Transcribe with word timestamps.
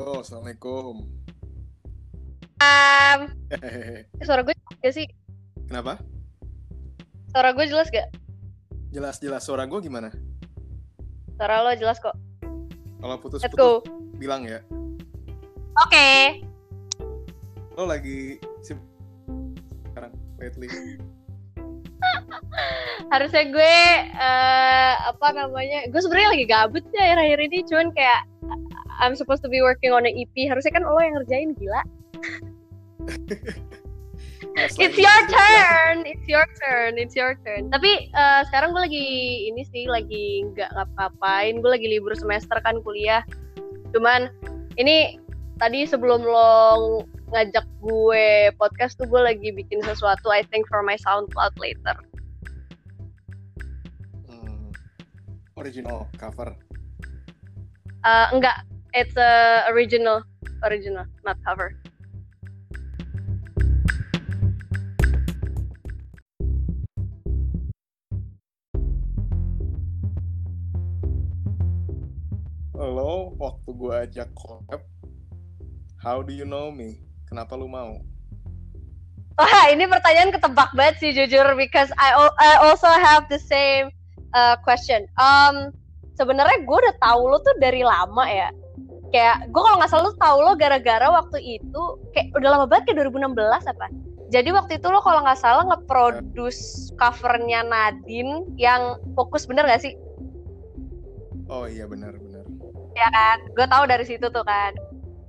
Halo, 0.00 0.24
assalamualaikum. 0.24 1.04
Um, 2.56 3.20
suara 4.24 4.40
gue 4.40 4.56
jelas 4.56 4.76
gak 4.80 4.94
sih? 4.96 5.06
Kenapa? 5.68 6.00
Suara 7.36 7.52
gue 7.52 7.68
jelas 7.68 7.92
gak? 7.92 8.08
Jelas-jelas 8.96 9.44
suara 9.44 9.68
gue 9.68 9.76
gimana? 9.84 10.08
Suara 11.36 11.60
lo 11.60 11.76
jelas 11.76 12.00
kok. 12.00 12.16
Kalau 12.96 13.20
putus-putus 13.20 13.92
bilang 14.16 14.48
ya. 14.48 14.64
Oke. 15.84 16.48
Lo 17.76 17.84
lagi 17.84 18.40
sibuk 18.64 18.88
sekarang 19.92 20.16
lately. 20.40 20.96
Harusnya 23.12 23.44
gue 23.52 23.76
eh, 24.16 24.94
apa 25.12 25.28
namanya? 25.36 25.84
Gue 25.92 26.00
sebenarnya 26.00 26.32
lagi 26.32 26.46
gabut 26.48 26.88
ya 26.88 27.04
akhir-akhir 27.04 27.40
ini, 27.52 27.58
cuman 27.68 27.92
kayak 27.92 28.29
I'm 29.00 29.16
supposed 29.16 29.42
to 29.42 29.50
be 29.50 29.64
working 29.64 29.90
on 29.96 30.04
an 30.04 30.12
EP. 30.12 30.32
Harusnya 30.46 30.76
kan 30.76 30.84
lo 30.84 31.00
yang 31.00 31.16
ngerjain 31.16 31.56
gila. 31.56 31.82
It's 34.56 34.98
your 34.98 35.20
turn, 35.28 36.04
it's 36.04 36.26
your 36.28 36.44
turn, 36.60 36.98
it's 36.98 37.16
your 37.16 37.32
turn. 37.44 37.72
Tapi 37.72 38.12
eh, 38.12 38.40
sekarang 38.50 38.76
gue 38.76 38.82
lagi 38.82 39.06
ini 39.52 39.62
sih 39.68 39.88
lagi 39.88 40.44
nggak 40.52 40.68
ngapa-ngapain. 40.74 41.60
Gue 41.60 41.70
lagi 41.76 41.86
libur 41.88 42.12
semester 42.16 42.56
kan 42.60 42.80
kuliah. 42.84 43.24
Cuman 43.94 44.28
ini 44.76 45.20
tadi 45.60 45.84
sebelum 45.84 46.24
lo 46.24 47.04
ngajak 47.30 47.64
gue 47.84 48.50
podcast 48.58 48.98
tuh 48.98 49.06
gue 49.06 49.22
lagi 49.22 49.48
bikin 49.54 49.80
sesuatu 49.86 50.28
I 50.28 50.44
think 50.48 50.66
for 50.66 50.84
my 50.84 50.98
SoundCloud 50.98 51.56
later. 51.56 51.96
Hmm, 54.28 54.72
original 55.56 56.08
cover. 56.16 56.52
Eh, 58.00 58.26
enggak, 58.32 58.64
it's 58.94 59.16
a 59.16 59.64
original, 59.70 60.22
original, 60.64 61.06
not 61.24 61.36
cover. 61.46 61.74
Lo 72.80 73.36
waktu 73.36 73.70
gue 73.76 73.94
ajak 74.08 74.28
collab, 74.34 74.82
how 76.00 76.24
do 76.24 76.32
you 76.32 76.48
know 76.48 76.72
me? 76.72 77.04
Kenapa 77.28 77.54
lu 77.54 77.68
mau? 77.68 78.00
Wah, 79.38 79.72
ini 79.72 79.86
pertanyaan 79.88 80.34
ketebak 80.34 80.72
banget 80.76 80.96
sih 81.00 81.10
jujur 81.16 81.56
because 81.56 81.88
I, 81.96 82.12
I 82.40 82.50
also 82.60 82.88
have 82.88 83.24
the 83.30 83.40
same 83.40 83.88
uh, 84.36 84.58
question. 84.60 85.06
Um, 85.16 85.72
sebenarnya 86.18 86.66
gue 86.66 86.76
udah 86.76 86.96
tahu 87.00 87.20
lo 87.30 87.38
tuh 87.40 87.56
dari 87.56 87.80
lama 87.80 88.24
ya. 88.28 88.52
Kayak 89.10 89.50
gue 89.50 89.62
kalau 89.62 89.76
nggak 89.82 89.90
salah 89.90 90.14
tahu 90.14 90.38
lo 90.46 90.52
gara-gara 90.54 91.06
waktu 91.10 91.60
itu 91.60 91.82
kayak 92.14 92.30
udah 92.38 92.48
lama 92.54 92.66
banget 92.70 92.94
kayak 92.94 93.10
2016 93.10 93.34
apa? 93.74 93.86
Jadi 94.30 94.48
waktu 94.54 94.72
itu 94.78 94.86
lo 94.86 95.02
kalau 95.02 95.26
nggak 95.26 95.40
salah 95.42 95.66
nge-produce 95.66 96.94
covernya 96.94 97.66
Nadine 97.66 98.46
yang 98.54 99.02
fokus 99.18 99.50
bener 99.50 99.66
gak 99.66 99.82
sih? 99.82 99.98
Oh 101.50 101.66
iya 101.66 101.90
benar-benar. 101.90 102.46
ya 102.94 103.08
kan 103.10 103.38
gue 103.54 103.66
tahu 103.70 103.84
dari 103.86 104.04
situ 104.04 104.26
tuh 104.28 104.44
kan 104.44 104.74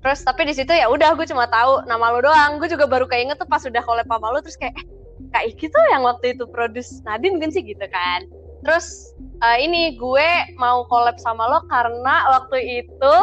terus 0.01 0.25
tapi 0.25 0.49
di 0.49 0.53
situ 0.57 0.73
ya 0.73 0.89
udah 0.89 1.13
gue 1.13 1.25
cuma 1.29 1.45
tahu 1.45 1.85
nama 1.85 2.09
lo 2.09 2.25
doang 2.25 2.57
gue 2.57 2.67
juga 2.67 2.89
baru 2.89 3.05
keinget 3.05 3.37
tuh 3.37 3.45
pas 3.45 3.61
udah 3.61 3.81
collab 3.85 4.09
sama 4.09 4.33
lo 4.33 4.41
terus 4.41 4.57
kayak 4.57 4.73
eh 4.75 4.85
kak 5.29 5.45
Iki 5.55 5.69
tuh 5.69 5.83
yang 5.93 6.03
waktu 6.03 6.33
itu 6.33 6.49
produce 6.49 7.05
Nadine 7.05 7.37
kan 7.37 7.53
sih 7.53 7.61
gitu 7.61 7.85
kan 7.85 8.25
terus 8.65 9.13
eh, 9.45 9.57
ini 9.61 9.95
gue 9.97 10.29
mau 10.57 10.83
collab 10.89 11.21
sama 11.21 11.45
lo 11.45 11.63
karena 11.69 12.27
waktu 12.33 12.85
itu 12.85 13.13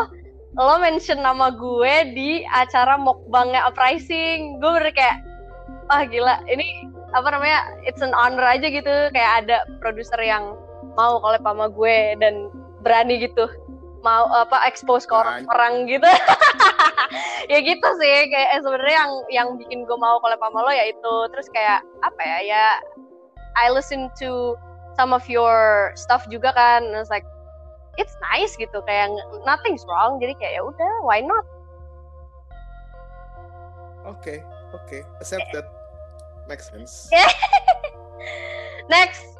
lo 0.58 0.82
mention 0.82 1.22
nama 1.22 1.54
gue 1.54 1.94
di 2.18 2.42
acara 2.50 2.98
mukbangnya 2.98 3.62
Uprising. 3.70 4.58
Gue 4.58 4.70
bener 4.74 4.90
kayak 4.90 5.22
wah 5.86 6.02
gila 6.02 6.42
ini 6.50 6.90
apa 7.14 7.30
namanya 7.30 7.78
it's 7.86 8.02
an 8.02 8.10
honor 8.18 8.42
aja 8.42 8.66
gitu. 8.66 8.90
Kayak 9.14 9.46
ada 9.46 9.56
produser 9.78 10.18
yang 10.18 10.58
mau 10.98 11.22
collab 11.22 11.46
sama 11.46 11.70
gue 11.70 12.18
dan 12.18 12.50
berani 12.82 13.22
gitu 13.22 13.46
mau 14.02 14.30
apa 14.30 14.62
expose 14.66 15.06
ke 15.06 15.14
orang-orang 15.14 15.86
gitu. 15.86 16.06
Ya 17.48 17.64
gitu 17.64 17.88
sih 17.96 18.28
kayak 18.28 18.48
eh, 18.52 18.60
sebenarnya 18.60 18.96
yang 19.00 19.12
yang 19.32 19.48
bikin 19.56 19.88
gue 19.88 19.96
mau 19.96 20.20
collab 20.20 20.36
sama 20.42 20.68
lo 20.68 20.72
ya 20.74 20.84
itu. 20.90 21.14
Terus 21.32 21.48
kayak 21.48 21.80
apa 22.04 22.20
ya 22.20 22.38
ya 22.44 22.64
I 23.56 23.72
listen 23.72 24.12
to 24.20 24.52
some 25.00 25.16
of 25.16 25.24
your 25.30 25.88
stuff 25.96 26.28
juga 26.28 26.52
kan. 26.52 26.84
It's 26.92 27.08
like 27.08 27.24
it's 27.98 28.14
nice 28.32 28.54
gitu 28.54 28.78
kayak 28.86 29.10
nothing's 29.42 29.82
wrong 29.84 30.16
jadi 30.16 30.32
kayak 30.38 30.52
ya 30.56 30.62
udah 30.62 30.92
why 31.04 31.18
not 31.20 31.42
Oke, 34.08 34.40
oke, 34.72 35.04
accepted. 35.20 35.68
Makes 36.48 36.72
sense. 36.72 37.12
Next 38.88 39.36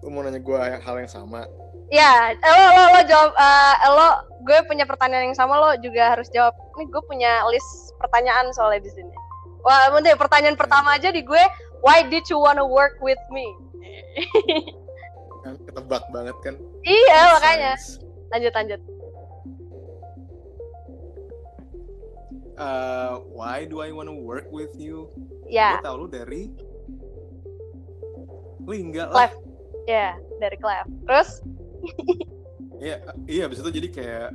Lu 0.00 0.08
mau 0.08 0.24
nanya 0.24 0.40
gue 0.40 0.56
hal 0.56 0.94
yang 0.96 1.10
sama. 1.10 1.44
ya 1.88 2.32
eh, 2.32 2.52
lo 2.52 2.66
lo, 2.72 2.82
lo 2.96 3.00
jawab 3.04 3.32
eh, 3.32 3.74
lo 3.92 4.08
gue 4.44 4.58
punya 4.64 4.88
pertanyaan 4.88 5.32
yang 5.32 5.36
sama 5.36 5.56
lo 5.56 5.76
juga 5.80 6.16
harus 6.16 6.32
jawab 6.32 6.56
ini 6.76 6.88
gue 6.88 7.02
punya 7.04 7.44
list 7.48 7.92
pertanyaan 7.96 8.48
soalnya 8.52 8.84
di 8.84 8.92
sini 8.92 9.12
wah 9.60 9.88
mending 9.92 10.16
pertanyaan 10.16 10.56
pertama 10.56 10.96
aja 10.96 11.12
di 11.12 11.20
gue 11.20 11.40
why 11.80 12.00
did 12.08 12.24
you 12.28 12.36
wanna 12.40 12.64
work 12.64 12.96
with 13.00 13.20
me 13.28 13.44
ketebak 15.66 16.04
banget 16.10 16.36
kan. 16.42 16.54
iya 16.82 17.20
makanya 17.34 17.72
Science. 17.74 18.02
lanjut 18.30 18.52
lanjut 18.54 18.80
Uh, 22.58 23.22
why 23.30 23.62
do 23.62 23.78
I 23.78 23.94
wanna 23.94 24.10
work 24.10 24.50
with 24.50 24.74
you? 24.74 25.06
ya 25.46 25.78
Gue 25.78 25.86
tau 25.86 25.94
lu 25.94 26.10
dari 26.10 26.50
Lingga 28.66 29.08
Clef. 29.08 29.30
lah. 29.30 29.30
ya 29.86 30.08
dari 30.36 30.56
Clef 30.58 30.86
terus 31.06 31.30
Iya, 32.82 33.02
iya 33.26 33.42
abis 33.46 33.58
itu 33.58 33.70
jadi 33.74 33.88
kayak 33.90 34.28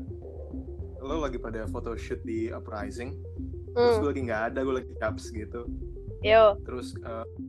lo 0.99 1.19
lagi 1.19 1.35
pada 1.35 1.63
photoshoot 1.67 2.23
di 2.23 2.47
Uprising, 2.47 3.15
terus 3.71 3.95
hmm, 3.95 4.01
gue 4.03 4.09
lagi 4.11 4.21
nggak 4.23 4.43
ada, 4.51 4.59
gue 4.63 4.75
lagi 4.83 4.91
caps 4.99 5.31
gitu. 5.31 5.67
yo 6.19 6.55
Terus 6.63 6.91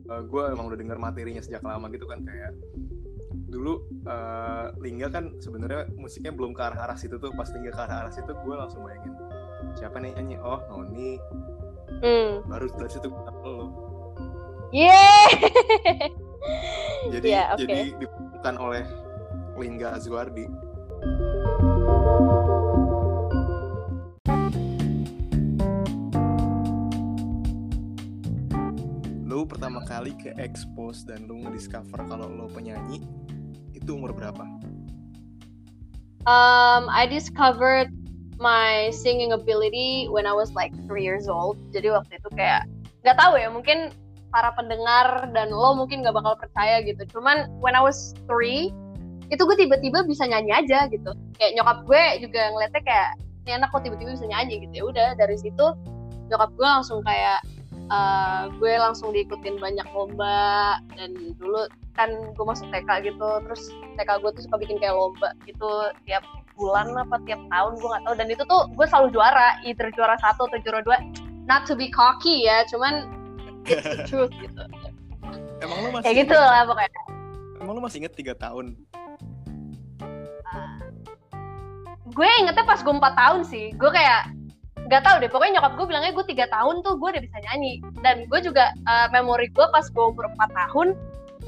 gue 0.07 0.43
emang 0.51 0.67
udah 0.67 0.79
denger 0.79 0.95
materinya 0.95 1.39
sejak 1.39 1.63
lama 1.63 1.87
gitu 1.87 2.03
kan 2.03 2.19
kayak 2.23 2.51
dulu 3.45 3.73
eh, 4.03 4.65
Lingga 4.81 5.07
kan 5.09 5.37
sebenarnya 5.39 5.87
musiknya 5.95 6.33
belum 6.33 6.51
ke 6.53 6.61
arah 6.61 6.89
arah 6.89 6.97
situ 6.97 7.15
tuh. 7.17 7.31
Pas 7.33 7.47
Lingga 7.53 7.71
ke 7.71 7.81
arah 7.81 7.97
arah 8.05 8.13
situ, 8.13 8.31
gue 8.31 8.55
langsung 8.55 8.81
bayangin 8.83 9.13
siapa 9.75 9.99
nih 9.99 10.15
nyanyi? 10.15 10.37
Oh 10.39 10.59
Noni. 10.71 11.19
hmm 12.01 12.47
Baru 12.47 12.65
dari 12.75 12.91
situ 12.91 13.07
gue 13.11 13.23
tahu 13.23 13.49
lo. 13.49 13.67
yeah 14.73 15.29
Jadi 17.13 17.27
Iya, 17.33 17.53
oke. 17.53 17.61
jadi 17.65 17.81
dibutuhkan 17.97 18.55
oleh 18.57 18.83
Lingga 19.57 19.97
Azwardi. 19.97 20.45
Lu 29.25 29.43
pertama 29.43 29.81
kali 29.83 30.13
ke 30.15 30.31
expose 30.39 31.03
dan 31.03 31.25
lu 31.27 31.41
ngediscover 31.43 32.05
kalau 32.07 32.29
lo 32.29 32.45
penyanyi 32.47 33.01
itu 33.85 33.93
umur 33.93 34.11
berapa? 34.17 34.41
um, 36.25 36.89
I 36.89 37.05
discovered 37.05 37.93
my 38.37 38.91
singing 38.91 39.31
ability 39.31 40.07
when 40.11 40.25
I 40.25 40.33
was 40.33 40.51
like 40.53 40.73
three 40.85 41.05
years 41.05 41.29
old. 41.29 41.57
Jadi 41.71 41.93
waktu 41.93 42.19
itu 42.19 42.29
kayak 42.35 42.67
nggak 43.05 43.17
tahu 43.17 43.39
ya 43.39 43.47
mungkin 43.47 43.93
para 44.33 44.51
pendengar 44.57 45.31
dan 45.31 45.53
lo 45.53 45.77
mungkin 45.77 46.03
nggak 46.03 46.17
bakal 46.17 46.35
percaya 46.35 46.83
gitu. 46.83 47.07
Cuman 47.07 47.47
when 47.63 47.77
I 47.77 47.81
was 47.81 48.11
three 48.27 48.73
itu 49.33 49.41
gue 49.41 49.57
tiba-tiba 49.57 50.05
bisa 50.05 50.27
nyanyi 50.27 50.51
aja 50.53 50.85
gitu. 50.91 51.15
Kayak 51.39 51.51
nyokap 51.57 51.77
gue 51.87 52.03
juga 52.27 52.41
ngeliatnya 52.51 52.81
kayak 52.83 53.09
ini 53.45 53.51
anak 53.61 53.69
kok 53.71 53.85
tiba-tiba 53.85 54.17
bisa 54.19 54.27
nyanyi 54.27 54.67
gitu. 54.67 54.73
Ya 54.73 54.83
udah 54.85 55.07
dari 55.15 55.37
situ 55.39 55.65
nyokap 56.27 56.51
gue 56.57 56.67
langsung 56.67 56.99
kayak 57.05 57.39
eh, 57.87 58.43
gue 58.59 58.73
langsung 58.75 59.15
diikutin 59.15 59.61
banyak 59.61 59.87
lomba 59.95 60.81
dan 60.99 61.15
dulu 61.39 61.69
kan 61.95 62.11
gue 62.11 62.45
masuk 62.45 62.67
TK 62.69 62.89
gitu 63.07 63.29
terus 63.47 63.71
TK 63.95 64.09
gue 64.19 64.31
tuh 64.35 64.43
suka 64.43 64.55
bikin 64.59 64.77
kayak 64.77 64.95
lomba 64.95 65.31
gitu 65.47 65.89
tiap 66.03 66.21
bulan 66.55 66.91
apa 66.95 67.19
tiap 67.27 67.39
tahun 67.51 67.73
gue 67.79 67.87
nggak 67.87 68.03
tahu. 68.07 68.15
Dan 68.15 68.27
itu 68.31 68.43
tuh 68.47 68.61
gue 68.71 68.85
selalu 68.87 69.07
juara 69.15 69.59
either 69.63 69.87
juara 69.95 70.15
satu 70.19 70.47
atau 70.47 70.59
juara 70.63 70.83
dua. 70.83 70.99
Not 71.45 71.67
to 71.69 71.77
be 71.77 71.91
cocky 71.91 72.47
ya 72.47 72.65
cuman 72.67 73.07
it's 73.67 73.85
the 73.85 74.03
truth 74.09 74.33
gitu. 74.39 74.63
Emang 75.63 75.77
lu 75.83 75.89
masih 75.95 76.05
kayak 76.11 76.17
gitu 76.27 76.35
lah 76.35 76.63
pokoknya. 76.67 77.01
Emang 77.63 77.73
lu 77.79 77.81
masih 77.81 77.97
inget 78.03 78.13
3 78.13 78.35
tahun? 78.35 78.67
gue 82.15 82.23
ingetnya 82.39 82.63
pas 82.63 82.79
gue 82.79 82.93
4 82.95 83.01
tahun 83.01 83.41
sih. 83.43 83.65
Gue 83.75 83.91
kayak 83.91 84.31
nggak 84.85 85.01
tahu 85.01 85.15
deh 85.17 85.29
pokoknya 85.33 85.59
nyokap 85.59 85.73
gue 85.81 85.85
bilangnya 85.89 86.13
gue 86.13 86.25
tiga 86.29 86.45
tahun 86.53 86.85
tuh 86.85 86.95
gue 86.95 87.09
udah 87.11 87.23
bisa 87.23 87.37
nyanyi. 87.51 87.83
Dan 87.99 88.29
gue 88.29 88.39
juga 88.39 88.71
eh, 88.71 89.07
memori 89.11 89.51
gue 89.51 89.65
pas 89.73 89.83
gue 89.83 90.05
umur 90.05 90.31
4 90.31 90.59
tahun 90.63 90.87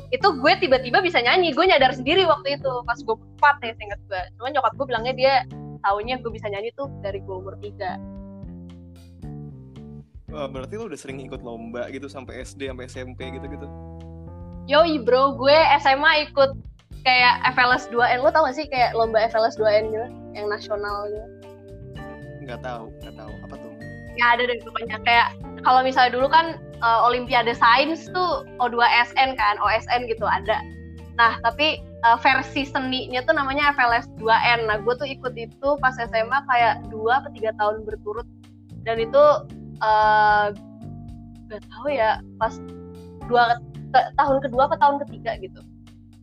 itu 0.07 0.27
gue 0.39 0.53
tiba-tiba 0.63 1.03
bisa 1.03 1.19
nyanyi 1.19 1.51
gue 1.51 1.65
nyadar 1.67 1.91
sendiri 1.91 2.23
waktu 2.23 2.55
itu 2.55 2.71
pas 2.87 2.95
gue 2.95 3.15
empat 3.15 3.55
ya 3.59 3.73
inget 3.75 3.99
gue 4.07 4.21
cuman 4.39 4.51
nyokap 4.55 4.73
gue 4.79 4.85
bilangnya 4.87 5.13
dia 5.13 5.33
tahunya 5.83 6.23
gue 6.23 6.31
bisa 6.31 6.47
nyanyi 6.47 6.71
tuh 6.79 6.87
dari 7.03 7.19
gue 7.19 7.35
umur 7.35 7.59
tiga 7.59 7.99
Wah, 10.27 10.43
berarti 10.43 10.75
lo 10.75 10.91
udah 10.91 10.99
sering 10.99 11.23
ikut 11.23 11.39
lomba 11.39 11.87
gitu 11.87 12.11
sampai 12.11 12.43
SD 12.43 12.67
sampai 12.67 12.91
SMP 12.91 13.31
gitu-gitu. 13.31 13.63
Yoi 14.67 14.99
bro, 14.99 15.39
gue 15.39 15.55
SMA 15.79 16.27
ikut 16.27 16.51
kayak 17.07 17.47
FLS 17.55 17.87
2N. 17.87 18.19
Lo 18.19 18.27
tau 18.35 18.43
gak 18.43 18.59
sih 18.59 18.67
kayak 18.67 18.91
lomba 18.91 19.23
FLS 19.31 19.55
2N 19.55 19.87
gitu? 19.87 20.07
Yang 20.35 20.47
nasional 20.51 21.07
gitu. 21.07 21.27
Nggak 22.43 22.59
tahu, 22.59 22.91
nggak 22.99 23.15
tahu. 23.15 23.31
Apa 23.47 23.55
tuh? 23.55 23.71
Ya 24.19 24.35
ada 24.35 24.43
deh 24.43 24.59
pokoknya. 24.67 24.99
Kayak 25.07 25.27
kalau 25.63 25.79
misalnya 25.79 26.11
dulu 26.19 26.27
kan 26.27 26.59
uh, 26.81 27.07
Olimpiade 27.07 27.53
Sains 27.55 28.09
tuh 28.11 28.45
O2SN 28.61 29.35
kan, 29.37 29.55
OSN 29.61 30.09
gitu 30.09 30.25
ada. 30.25 30.61
Nah, 31.17 31.37
tapi 31.41 31.81
uh, 32.05 32.17
versi 32.21 32.69
seninya 32.69 33.25
tuh 33.25 33.33
namanya 33.33 33.73
FLS 33.73 34.05
2N. 34.21 34.69
Nah, 34.69 34.77
gue 34.85 34.93
tuh 34.97 35.07
ikut 35.09 35.33
itu 35.33 35.69
pas 35.81 35.97
SMA 35.97 36.39
kayak 36.45 36.85
2 36.93 36.93
atau 36.93 37.29
3 37.33 37.59
tahun 37.59 37.75
berturut. 37.85 38.27
Dan 38.85 39.01
itu 39.01 39.23
uh, 39.81 40.53
gak 41.47 41.63
tahu 41.71 41.87
ya 41.91 42.19
pas 42.37 42.53
dua 43.27 43.59
ke, 43.91 43.99
tahun 44.19 44.37
kedua 44.43 44.63
ke 44.71 44.75
tahun 44.79 44.95
ketiga 45.07 45.31
gitu 45.39 45.61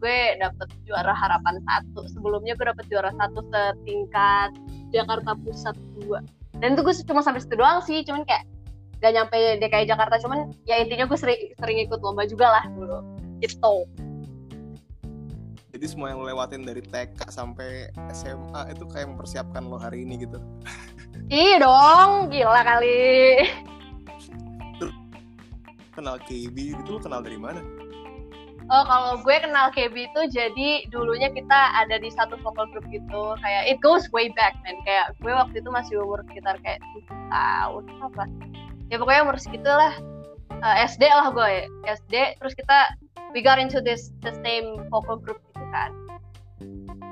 gue 0.05 0.37
dapet 0.37 0.69
juara 0.85 1.17
harapan 1.17 1.57
satu 1.65 2.05
sebelumnya 2.13 2.53
gue 2.61 2.67
dapet 2.69 2.85
juara 2.93 3.09
satu 3.17 3.41
setingkat 3.49 4.53
Jakarta 4.93 5.33
Pusat 5.33 5.77
dua 6.01 6.21
dan 6.61 6.77
itu 6.77 6.85
gue 6.85 6.95
cuma 7.09 7.25
sampai 7.25 7.41
situ 7.41 7.57
doang 7.57 7.81
sih 7.81 8.05
cuman 8.05 8.29
kayak 8.29 8.45
gak 9.03 9.13
nyampe 9.15 9.39
DKI 9.63 9.87
Jakarta 9.87 10.19
cuman 10.23 10.53
ya 10.67 10.79
intinya 10.83 11.09
gue 11.09 11.19
sering 11.19 11.55
sering 11.59 11.79
ikut 11.83 11.99
lomba 12.03 12.27
juga 12.27 12.61
lah 12.61 12.65
dulu 12.75 12.99
gitu 13.43 13.87
jadi 15.75 15.87
semua 15.91 16.15
yang 16.15 16.23
lo 16.23 16.31
lewatin 16.31 16.63
dari 16.63 16.83
TK 16.87 17.35
sampai 17.35 17.91
SMA 18.15 18.71
itu 18.71 18.87
kayak 18.87 19.11
mempersiapkan 19.11 19.67
lo 19.67 19.77
hari 19.77 20.07
ini 20.07 20.23
gitu 20.23 20.39
Iya 21.31 21.63
dong, 21.63 22.29
gila 22.29 22.61
kali. 22.67 23.41
Kenal 25.95 26.19
KB 26.27 26.57
itu 26.75 26.91
lo 26.91 26.99
kenal 26.99 27.23
dari 27.23 27.39
mana? 27.39 27.63
Oh, 28.73 28.83
kalau 28.89 29.21
gue 29.21 29.37
kenal 29.45 29.69
KB 29.77 30.09
itu 30.09 30.21
jadi 30.33 30.89
dulunya 30.89 31.29
kita 31.29 31.61
ada 31.77 32.01
di 32.01 32.09
satu 32.09 32.41
vocal 32.41 32.65
group 32.73 32.89
gitu. 32.89 33.37
Kayak 33.45 33.63
it 33.69 33.79
goes 33.85 34.09
way 34.11 34.33
back, 34.33 34.57
man. 34.65 34.81
Kayak 34.89 35.13
gue 35.21 35.33
waktu 35.33 35.61
itu 35.61 35.69
masih 35.69 36.01
umur 36.01 36.25
sekitar 36.29 36.57
kayak 36.65 36.81
tahun 37.29 37.85
apa. 38.01 38.25
Ya 38.93 38.97
pokoknya 39.01 39.25
umur 39.25 39.37
segitu 39.41 39.69
lah. 39.69 39.95
Uh, 40.65 40.77
SD 40.85 41.05
lah 41.09 41.29
gue, 41.33 41.69
SD. 41.85 42.41
Terus 42.41 42.55
kita 42.57 42.97
we 43.37 43.45
got 43.45 43.61
into 43.61 43.81
this 43.85 44.13
the 44.25 44.33
same 44.41 44.87
vocal 44.89 45.21
group 45.21 45.41
gitu 45.53 45.65
kan. 45.73 45.91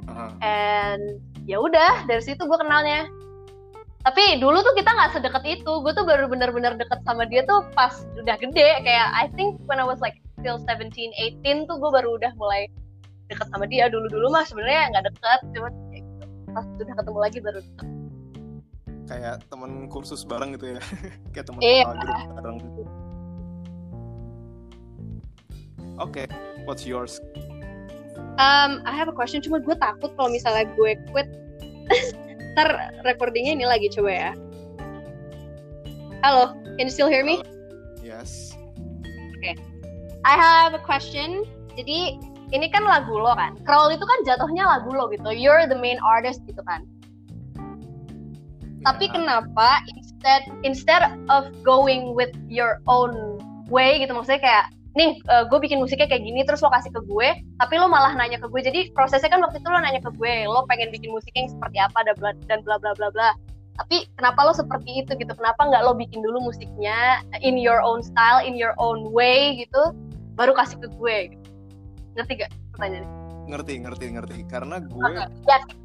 Uh 0.08 0.12
-huh. 0.12 0.30
And 0.44 1.20
ya 1.46 1.58
udah 1.58 2.06
dari 2.06 2.22
situ 2.22 2.42
gue 2.46 2.58
kenalnya 2.58 3.10
tapi 4.02 4.42
dulu 4.42 4.58
tuh 4.66 4.74
kita 4.74 4.90
nggak 4.90 5.14
sedekat 5.14 5.44
itu 5.46 5.72
gue 5.82 5.92
tuh 5.94 6.02
baru 6.02 6.26
bener-bener 6.26 6.74
deket 6.74 7.06
sama 7.06 7.22
dia 7.22 7.46
tuh 7.46 7.62
pas 7.78 8.02
udah 8.18 8.34
gede 8.34 8.82
kayak 8.82 9.08
I 9.14 9.30
think 9.38 9.62
when 9.70 9.78
I 9.78 9.86
was 9.86 10.02
like 10.02 10.18
still 10.42 10.58
17 10.58 10.90
18 10.90 11.70
tuh 11.70 11.76
gue 11.78 11.90
baru 11.90 12.18
udah 12.18 12.34
mulai 12.34 12.66
deket 13.30 13.46
sama 13.54 13.70
dia 13.70 13.86
dulu 13.86 14.10
dulu 14.10 14.26
mah 14.34 14.42
sebenarnya 14.42 14.90
nggak 14.90 15.04
deket 15.06 15.40
cuma 15.54 15.68
kayak 15.70 16.02
gitu. 16.02 16.24
pas 16.50 16.66
udah 16.82 16.94
ketemu 16.98 17.18
lagi 17.22 17.38
baru 17.38 17.58
deket 17.62 17.88
kayak 19.12 19.44
temen 19.52 19.92
kursus 19.92 20.24
bareng 20.24 20.56
gitu 20.56 20.76
ya. 20.76 20.80
Kayak 21.36 21.46
temen 21.52 21.60
iya. 21.60 21.84
grup 21.84 22.16
bareng 22.40 22.56
oke 26.00 26.16
okay. 26.16 26.26
what's 26.64 26.88
yours? 26.88 27.20
Um 28.40 28.80
I 28.88 28.96
have 28.96 29.12
a 29.12 29.16
question 29.16 29.44
cuma 29.44 29.60
gue 29.60 29.76
takut 29.76 30.16
kalau 30.16 30.32
misalnya 30.32 30.64
gue 30.72 30.96
quit. 31.12 31.28
Ntar 32.56 33.00
recordingnya 33.04 33.52
ini 33.60 33.66
lagi 33.68 33.92
coba 33.92 34.10
ya. 34.12 34.30
Halo 36.24 36.56
can 36.80 36.88
you 36.88 36.94
still 36.94 37.12
hear 37.12 37.20
me? 37.20 37.44
Yes. 38.00 38.56
Oke. 39.36 39.52
Okay. 39.52 39.54
I 40.24 40.34
have 40.40 40.72
a 40.72 40.80
question. 40.80 41.44
Jadi 41.76 42.16
ini 42.52 42.66
kan 42.72 42.84
lagu 42.84 43.12
lo 43.12 43.32
kan? 43.36 43.60
Crawl 43.64 43.92
itu 43.92 44.04
kan 44.04 44.18
jatuhnya 44.24 44.64
lagu 44.64 44.92
lo 44.92 45.08
gitu. 45.12 45.32
You're 45.32 45.68
the 45.68 45.76
main 45.76 46.00
artist 46.00 46.44
gitu 46.48 46.60
kan? 46.64 46.84
yeah. 46.84 46.91
Tapi 48.82 49.06
kenapa 49.10 49.82
instead 49.94 50.42
instead 50.66 51.02
of 51.30 51.50
going 51.62 52.14
with 52.14 52.34
your 52.50 52.82
own 52.90 53.38
way 53.70 54.02
gitu 54.02 54.10
maksudnya 54.14 54.42
kayak 54.42 54.66
nih 54.92 55.16
uh, 55.32 55.48
gue 55.48 55.56
bikin 55.56 55.80
musiknya 55.80 56.04
kayak 56.04 56.20
gini 56.20 56.44
terus 56.44 56.60
lo 56.60 56.68
kasih 56.68 56.92
ke 56.92 57.00
gue 57.08 57.28
tapi 57.56 57.74
lo 57.80 57.88
malah 57.88 58.12
nanya 58.12 58.36
ke 58.36 58.44
gue 58.44 58.60
jadi 58.60 58.80
prosesnya 58.92 59.32
kan 59.32 59.40
waktu 59.40 59.64
itu 59.64 59.68
lo 59.72 59.80
nanya 59.80 60.04
ke 60.04 60.12
gue 60.20 60.44
lo 60.44 60.68
pengen 60.68 60.92
bikin 60.92 61.08
musik 61.16 61.32
yang 61.32 61.48
seperti 61.48 61.80
apa 61.80 61.96
dan 62.04 62.14
bla 62.20 62.30
dan 62.44 62.60
bla 62.60 62.76
bla 62.76 62.92
bla 62.92 63.08
bla 63.08 63.32
tapi 63.80 64.04
kenapa 64.20 64.44
lo 64.44 64.52
seperti 64.52 65.00
itu 65.00 65.16
gitu 65.16 65.32
kenapa 65.32 65.64
nggak 65.64 65.80
lo 65.88 65.96
bikin 65.96 66.20
dulu 66.20 66.44
musiknya 66.44 67.24
in 67.40 67.56
your 67.56 67.80
own 67.80 68.04
style 68.04 68.44
in 68.44 68.52
your 68.52 68.76
own 68.76 69.08
way 69.16 69.56
gitu 69.56 69.96
baru 70.36 70.52
kasih 70.52 70.76
ke 70.76 70.88
gue 71.00 71.16
gitu. 71.32 71.48
ngerti 72.20 72.32
gak 72.44 72.52
pertanyaannya 72.76 73.10
ngerti 73.48 73.72
ngerti 73.80 74.04
ngerti 74.12 74.38
karena 74.44 74.76
gue 74.84 75.00
okay. 75.00 75.24
yes. 75.48 75.81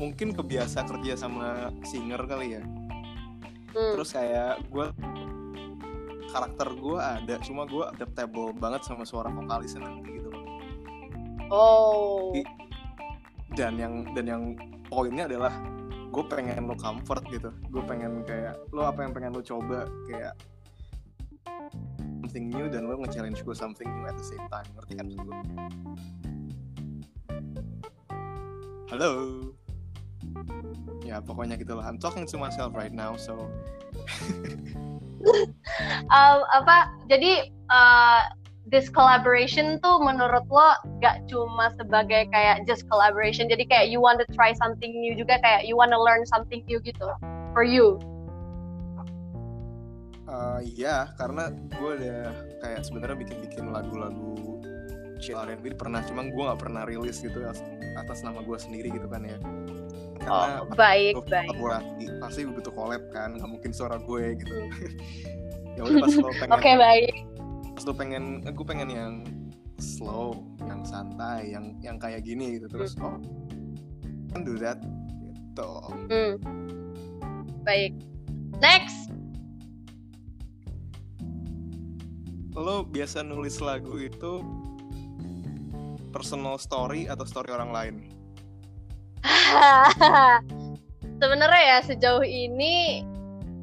Mungkin 0.00 0.32
kebiasa 0.32 0.88
kerja 0.88 1.12
sama 1.20 1.68
singer 1.84 2.24
kali 2.24 2.56
ya. 2.56 2.64
Hmm. 3.70 3.94
terus 3.94 4.10
kayak 4.18 4.66
gue 4.66 4.86
karakter 6.26 6.74
gue 6.74 6.98
ada 6.98 7.38
cuma 7.38 7.70
gue 7.70 7.86
adaptable 7.86 8.50
banget 8.50 8.82
sama 8.82 9.06
suara 9.06 9.30
vokalisnya 9.30 9.86
nanti 9.86 10.18
gitu 10.18 10.30
oh. 11.54 12.34
Dan 13.54 13.78
yang 13.78 14.06
dan 14.14 14.26
yang 14.30 14.42
poinnya 14.86 15.26
adalah 15.26 15.50
gue 16.10 16.24
pengen 16.30 16.70
lo 16.70 16.78
comfort 16.78 17.26
gitu. 17.34 17.50
Gue 17.70 17.82
pengen 17.82 18.22
kayak 18.22 18.58
lo 18.70 18.86
apa 18.86 19.02
yang 19.02 19.10
pengen 19.10 19.34
lo 19.34 19.42
coba 19.42 19.90
kayak 20.06 20.38
something 22.22 22.46
new 22.46 22.70
dan 22.70 22.86
lo 22.86 22.94
nge-challenge 23.02 23.42
gue 23.42 23.56
something 23.58 23.90
new 23.90 24.06
at 24.06 24.14
the 24.14 24.22
same 24.22 24.46
time. 24.46 24.66
Ngerti 24.78 24.94
kan 24.94 25.06
gue 25.10 25.38
halo 28.90 29.10
ya 31.04 31.18
pokoknya 31.24 31.58
gitu 31.58 31.74
lah. 31.76 31.88
I'm 31.88 31.98
talking 31.98 32.24
to 32.28 32.36
myself 32.38 32.72
right 32.76 32.92
now 32.92 33.16
so. 33.16 33.48
Um, 36.08 36.48
apa 36.48 36.88
jadi 37.12 37.52
uh, 37.68 38.32
this 38.72 38.88
collaboration 38.88 39.76
tuh 39.84 40.00
menurut 40.00 40.48
lo 40.48 40.72
gak 41.04 41.28
cuma 41.28 41.68
sebagai 41.76 42.24
kayak 42.32 42.64
just 42.64 42.88
collaboration 42.88 43.44
jadi 43.44 43.68
kayak 43.68 43.86
you 43.92 44.00
want 44.00 44.16
to 44.16 44.26
try 44.32 44.56
something 44.56 44.96
new 44.96 45.12
juga 45.12 45.36
kayak 45.44 45.68
you 45.68 45.76
want 45.76 45.92
to 45.92 46.00
learn 46.00 46.24
something 46.24 46.64
new 46.64 46.80
gitu? 46.80 47.12
For 47.52 47.66
you? 47.66 48.00
Uh, 50.30 50.62
iya 50.62 51.10
karena 51.18 51.52
gue 51.52 51.90
udah 52.00 52.22
kayak 52.62 52.80
sebenarnya 52.86 53.18
bikin-bikin 53.18 53.74
lagu-lagu 53.74 54.49
chill 55.20 55.38
R&B 55.38 55.76
pernah 55.76 56.00
cuman 56.02 56.32
gue 56.32 56.42
nggak 56.42 56.60
pernah 56.60 56.82
rilis 56.88 57.20
gitu 57.20 57.44
atas 57.94 58.24
nama 58.24 58.40
gue 58.40 58.58
sendiri 58.58 58.88
gitu 58.90 59.06
kan 59.06 59.22
ya. 59.22 59.38
Karena 60.20 60.64
oh, 60.64 60.72
baik 60.76 61.16
baik. 61.28 61.48
kolaborasi 61.56 62.04
pasti 62.20 62.40
butuh 62.44 62.72
collab 62.72 63.02
kan 63.12 63.36
nggak 63.36 63.50
mungkin 63.50 63.70
suara 63.70 64.00
gue 64.00 64.40
gitu. 64.40 64.56
Ya 65.78 65.86
udah 65.86 66.02
pas 66.02 66.16
lo 66.18 66.30
pengen 66.34 66.50
oke 66.50 66.60
okay, 66.60 66.74
baik. 66.74 67.14
pas 67.78 67.82
lo 67.86 67.92
pengen 67.94 68.24
gue 68.42 68.66
pengen 68.66 68.88
yang 68.90 69.12
slow 69.78 70.44
yang 70.66 70.82
santai 70.82 71.54
yang 71.54 71.78
yang 71.80 71.96
kayak 71.96 72.26
gini 72.26 72.58
gitu 72.58 72.66
terus 72.68 72.98
hmm. 72.98 73.06
oh 73.06 73.16
can 74.34 74.42
do 74.42 74.58
that 74.58 74.82
gitu. 75.24 75.70
Hmm. 76.10 76.34
baik. 77.62 77.94
Next. 78.60 79.08
Lo 82.52 82.84
biasa 82.84 83.24
nulis 83.24 83.62
lagu 83.62 83.96
itu 83.96 84.44
personal 86.10 86.58
story 86.58 87.06
atau 87.06 87.24
story 87.24 87.54
orang 87.54 87.70
lain? 87.70 87.94
Sebenarnya 91.22 91.62
ya 91.62 91.78
sejauh 91.84 92.24
ini 92.24 93.04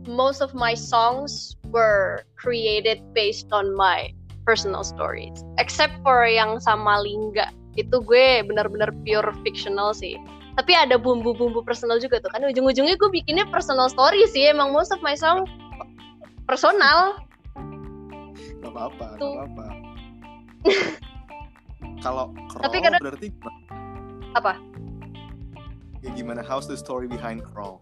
most 0.07 0.39
of 0.39 0.55
my 0.55 0.73
songs 0.73 1.57
were 1.69 2.23
created 2.39 3.03
based 3.11 3.51
on 3.51 3.75
my 3.75 4.13
personal 4.47 4.81
stories. 4.81 5.43
Except 5.59 5.93
for 6.01 6.23
yang 6.23 6.63
sama 6.63 7.03
Lingga. 7.03 7.51
Itu 7.75 8.01
gue 8.01 8.41
benar-benar 8.47 8.95
pure 9.03 9.29
fictional 9.43 9.91
sih. 9.91 10.15
Tapi 10.57 10.73
ada 10.73 10.97
bumbu-bumbu 10.97 11.61
personal 11.61 12.01
juga 12.01 12.17
tuh 12.23 12.33
kan. 12.33 12.41
Ujung-ujungnya 12.41 12.97
gue 12.97 13.09
bikinnya 13.13 13.45
personal 13.51 13.91
story 13.91 14.25
sih. 14.31 14.49
Emang 14.49 14.73
most 14.73 14.89
of 14.89 15.03
my 15.05 15.13
song 15.13 15.45
personal. 16.49 17.19
Gak 18.63 18.71
apa-apa 18.73 19.05
gak 19.15 19.31
apa-apa 19.31 19.65
kalau 22.01 22.33
tapi 22.61 22.77
kadang 22.81 23.01
berarti 23.01 23.29
apa? 24.37 24.59
Ya 26.05 26.13
gimana? 26.13 26.45
How's 26.45 26.69
the 26.69 26.77
story 26.77 27.09
behind 27.09 27.41
crawl? 27.41 27.81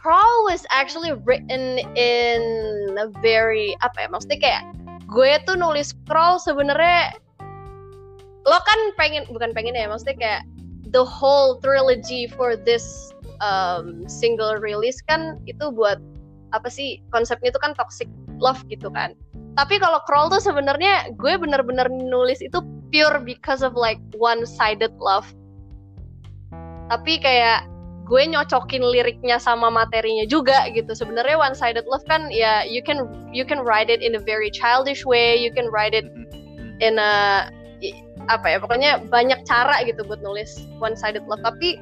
Crawl 0.00 0.46
was 0.46 0.62
actually 0.70 1.12
written 1.26 1.82
in 1.98 2.42
a 2.94 3.10
very 3.18 3.74
apa 3.82 4.06
ya 4.06 4.08
maksudnya 4.08 4.38
kayak 4.38 4.62
gue 5.10 5.30
tuh 5.46 5.58
nulis 5.58 5.94
Crawl 6.06 6.38
sebenarnya 6.38 7.14
lo 8.46 8.58
kan 8.62 8.80
pengen 8.94 9.26
bukan 9.34 9.50
pengen 9.50 9.74
ya 9.74 9.90
maksudnya 9.90 10.14
kayak 10.14 10.42
the 10.94 11.02
whole 11.02 11.58
trilogy 11.58 12.30
for 12.30 12.54
this 12.54 13.10
um, 13.42 14.06
single 14.06 14.54
release 14.62 15.02
kan 15.10 15.42
itu 15.50 15.74
buat 15.74 15.98
apa 16.54 16.70
sih 16.70 17.02
konsepnya 17.10 17.50
itu 17.50 17.58
kan 17.58 17.74
toxic 17.74 18.06
love 18.38 18.62
gitu 18.70 18.86
kan. 18.94 19.18
Tapi 19.58 19.80
kalau 19.80 19.98
crawl 20.04 20.30
tuh 20.30 20.38
sebenarnya 20.38 21.10
gue 21.16 21.34
bener-bener 21.34 21.88
nulis 21.90 22.38
itu 22.44 22.62
pure 22.90 23.20
because 23.22 23.62
of 23.62 23.74
like 23.74 24.00
one 24.16 24.44
sided 24.46 24.92
love. 24.98 25.26
Tapi 26.86 27.18
kayak 27.18 27.66
gue 28.06 28.22
nyocokin 28.22 28.86
liriknya 28.86 29.42
sama 29.42 29.66
materinya 29.66 30.22
juga 30.24 30.70
gitu. 30.70 30.94
Sebenarnya 30.94 31.34
one 31.34 31.54
sided 31.58 31.84
love 31.90 32.06
kan 32.06 32.30
ya 32.30 32.62
you 32.62 32.80
can 32.80 33.10
you 33.34 33.42
can 33.42 33.66
write 33.66 33.90
it 33.90 33.98
in 34.00 34.14
a 34.14 34.22
very 34.22 34.48
childish 34.54 35.02
way 35.02 35.34
you 35.34 35.50
can 35.50 35.66
write 35.74 35.92
it 35.92 36.06
in 36.78 36.96
a 37.02 37.46
apa 38.26 38.46
ya 38.46 38.58
pokoknya 38.58 39.06
banyak 39.06 39.38
cara 39.46 39.82
gitu 39.86 40.02
buat 40.06 40.22
nulis 40.22 40.66
one 40.78 40.94
sided 40.94 41.26
love. 41.26 41.42
Tapi 41.42 41.78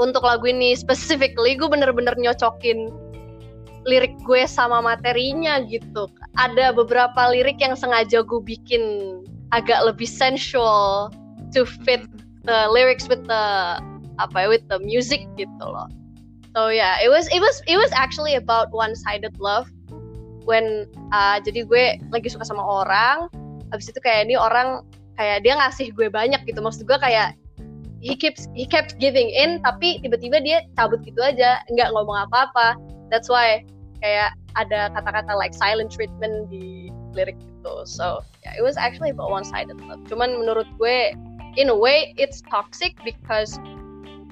untuk 0.00 0.24
lagu 0.24 0.48
ini 0.48 0.76
specifically 0.76 1.56
gue 1.56 1.68
bener-bener 1.68 2.16
nyocokin 2.16 2.92
lirik 3.88 4.14
gue 4.22 4.46
sama 4.46 4.78
materinya 4.84 5.64
gitu. 5.66 6.06
Ada 6.38 6.70
beberapa 6.76 7.32
lirik 7.32 7.58
yang 7.58 7.74
sengaja 7.74 8.22
gue 8.22 8.40
bikin 8.40 8.82
agak 9.52 9.84
lebih 9.84 10.08
sensual 10.08 11.12
to 11.52 11.68
fit 11.84 12.02
the 12.48 12.66
lyrics 12.72 13.06
with 13.06 13.20
the 13.28 13.44
apa 14.20 14.36
ya, 14.44 14.48
with 14.48 14.64
the 14.72 14.80
music 14.80 15.24
gitu 15.36 15.64
loh. 15.64 15.86
So 16.52 16.68
yeah 16.68 17.00
it 17.00 17.08
was 17.08 17.28
it 17.32 17.40
was 17.40 17.60
it 17.68 17.76
was 17.76 17.92
actually 17.96 18.36
about 18.36 18.72
one 18.72 18.96
sided 18.96 19.36
love. 19.38 19.68
When 20.42 20.90
uh, 21.14 21.38
jadi 21.38 21.70
gue 21.70 22.02
lagi 22.10 22.28
suka 22.32 22.42
sama 22.42 22.66
orang 22.66 23.30
habis 23.70 23.88
itu 23.88 24.02
kayak 24.02 24.26
ini 24.26 24.34
orang 24.34 24.82
kayak 25.14 25.46
dia 25.46 25.54
ngasih 25.54 25.94
gue 25.94 26.10
banyak 26.10 26.42
gitu. 26.44 26.58
Maksud 26.58 26.84
gue 26.88 26.98
kayak 26.98 27.38
he 28.02 28.18
keeps 28.18 28.50
he 28.58 28.66
kept 28.66 28.98
giving 28.98 29.30
in 29.30 29.62
tapi 29.62 30.02
tiba-tiba 30.02 30.42
dia 30.42 30.66
cabut 30.74 30.98
gitu 31.06 31.22
aja. 31.22 31.62
Nggak 31.70 31.94
ngomong 31.94 32.26
apa-apa. 32.26 32.74
That's 33.08 33.30
why 33.30 33.62
kayak 34.02 34.34
ada 34.58 34.90
kata-kata 34.92 35.32
like 35.32 35.54
silent 35.54 35.88
treatment 35.94 36.50
di 36.50 36.90
lirik 37.14 37.38
gitu. 37.38 37.86
So 37.86 38.20
yeah, 38.42 38.58
it 38.58 38.64
was 38.66 38.76
actually 38.76 39.14
about 39.14 39.30
one 39.30 39.46
sided 39.46 39.78
love. 39.86 40.02
Cuman 40.10 40.36
menurut 40.42 40.66
gue 40.76 41.14
in 41.56 41.70
a 41.70 41.76
way 41.76 42.12
it's 42.18 42.42
toxic 42.50 42.98
because 43.06 43.56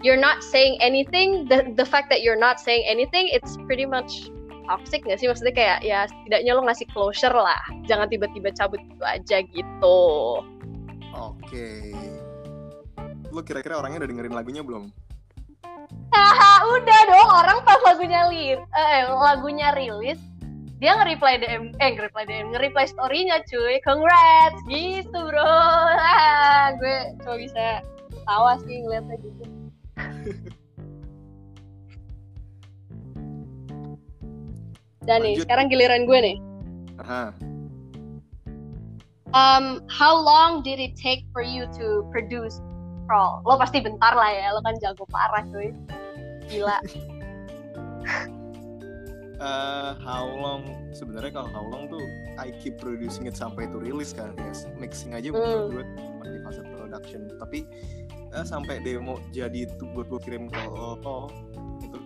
you're 0.03 0.21
not 0.21 0.43
saying 0.43 0.77
anything. 0.83 1.47
The 1.47 1.73
the 1.79 1.87
fact 1.87 2.11
that 2.11 2.21
you're 2.21 2.39
not 2.39 2.59
saying 2.59 2.85
anything 2.85 3.31
it's 3.31 3.57
pretty 3.65 3.87
much 3.87 4.29
toxic 4.67 5.07
gak 5.07 5.23
sih? 5.23 5.31
Maksudnya 5.31 5.55
kayak 5.55 5.79
ya 5.87 6.11
setidaknya 6.11 6.53
lo 6.59 6.67
ngasih 6.67 6.91
closure 6.91 7.33
lah. 7.33 7.63
Jangan 7.87 8.11
tiba-tiba 8.11 8.51
cabut 8.53 8.83
gitu 8.83 9.05
aja 9.07 9.39
gitu. 9.47 10.01
Oke. 11.15 11.39
Okay. 11.47 11.95
lo 13.31 13.41
kira-kira 13.47 13.79
orangnya 13.79 14.03
udah 14.03 14.11
dengerin 14.11 14.35
lagunya 14.35 14.63
belum 14.67 14.91
Haha, 16.11 16.53
udah 16.77 17.01
dong 17.07 17.31
orang 17.31 17.59
pas 17.63 17.81
lagunya 17.87 18.27
lir 18.27 18.59
eh, 18.75 19.03
lagunya 19.11 19.71
rilis 19.75 20.19
dia 20.81 20.97
nge-reply 20.97 21.45
DM 21.45 21.77
eh 21.77 21.93
nge-reply 21.93 22.25
DM 22.25 22.57
nge-reply 22.57 22.89
story-nya 22.89 23.45
cuy. 23.45 23.85
Congrats! 23.85 24.57
Gitu 24.65 25.13
bro. 25.13 25.45
Ah, 25.45 26.73
gue 26.73 27.21
cuma 27.21 27.37
bisa 27.37 27.85
tawa 28.25 28.57
sih 28.65 28.81
ngeliatnya 28.81 29.21
gitu. 29.21 29.45
Dan 35.05 35.21
nih, 35.21 35.37
sekarang 35.45 35.69
giliran 35.69 36.09
gue 36.09 36.17
nih. 36.17 36.37
Aha. 37.05 37.37
Um, 39.37 39.85
how 39.93 40.17
long 40.17 40.65
did 40.65 40.81
it 40.81 40.97
take 40.97 41.29
for 41.31 41.45
you 41.45 41.69
to 41.77 42.09
produce 42.09 42.57
Crawl? 43.11 43.43
Lo 43.43 43.59
pasti 43.59 43.83
bentar 43.83 44.15
lah 44.15 44.31
ya, 44.31 44.55
lo 44.55 44.63
kan 44.63 44.79
jago 44.79 45.03
parah 45.11 45.43
cuy. 45.51 45.75
Gila. 46.47 46.79
uh, 49.43 49.99
how 50.07 50.31
long 50.31 50.63
sebenarnya 50.95 51.43
kalau 51.43 51.51
how 51.51 51.67
long 51.67 51.91
tuh 51.91 52.07
I 52.39 52.55
keep 52.63 52.79
producing 52.79 53.27
it 53.27 53.35
sampai 53.35 53.67
itu 53.67 53.83
rilis 53.83 54.15
kan 54.15 54.31
ya 54.39 54.55
mixing 54.79 55.19
aja 55.19 55.35
hmm. 55.35 55.75
gue 55.75 55.83
di 56.23 56.39
fase 56.47 56.63
production 56.63 57.27
tapi 57.43 57.67
uh, 58.31 58.47
sampai 58.47 58.79
demo 58.83 59.19
jadi 59.35 59.67
itu 59.67 59.85
buat 59.91 60.07
gue 60.07 60.21
kirim 60.23 60.47
ke 60.47 60.59
lo 60.71 60.99
oh, 61.03 61.27
itu 61.83 61.99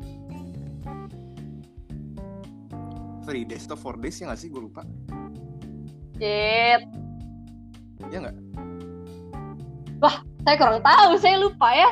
three 3.24 3.44
days 3.44 3.64
atau 3.68 3.76
four 3.76 3.96
days 4.00 4.20
ya 4.20 4.32
nggak 4.32 4.40
sih 4.40 4.48
gue 4.52 4.60
lupa 4.60 4.84
Shit. 6.20 6.80
ya 8.12 8.18
nggak 8.24 8.36
wah 10.00 10.33
saya 10.44 10.56
kurang 10.60 10.80
tahu 10.84 11.10
saya 11.16 11.36
lupa 11.40 11.68
ya. 11.72 11.90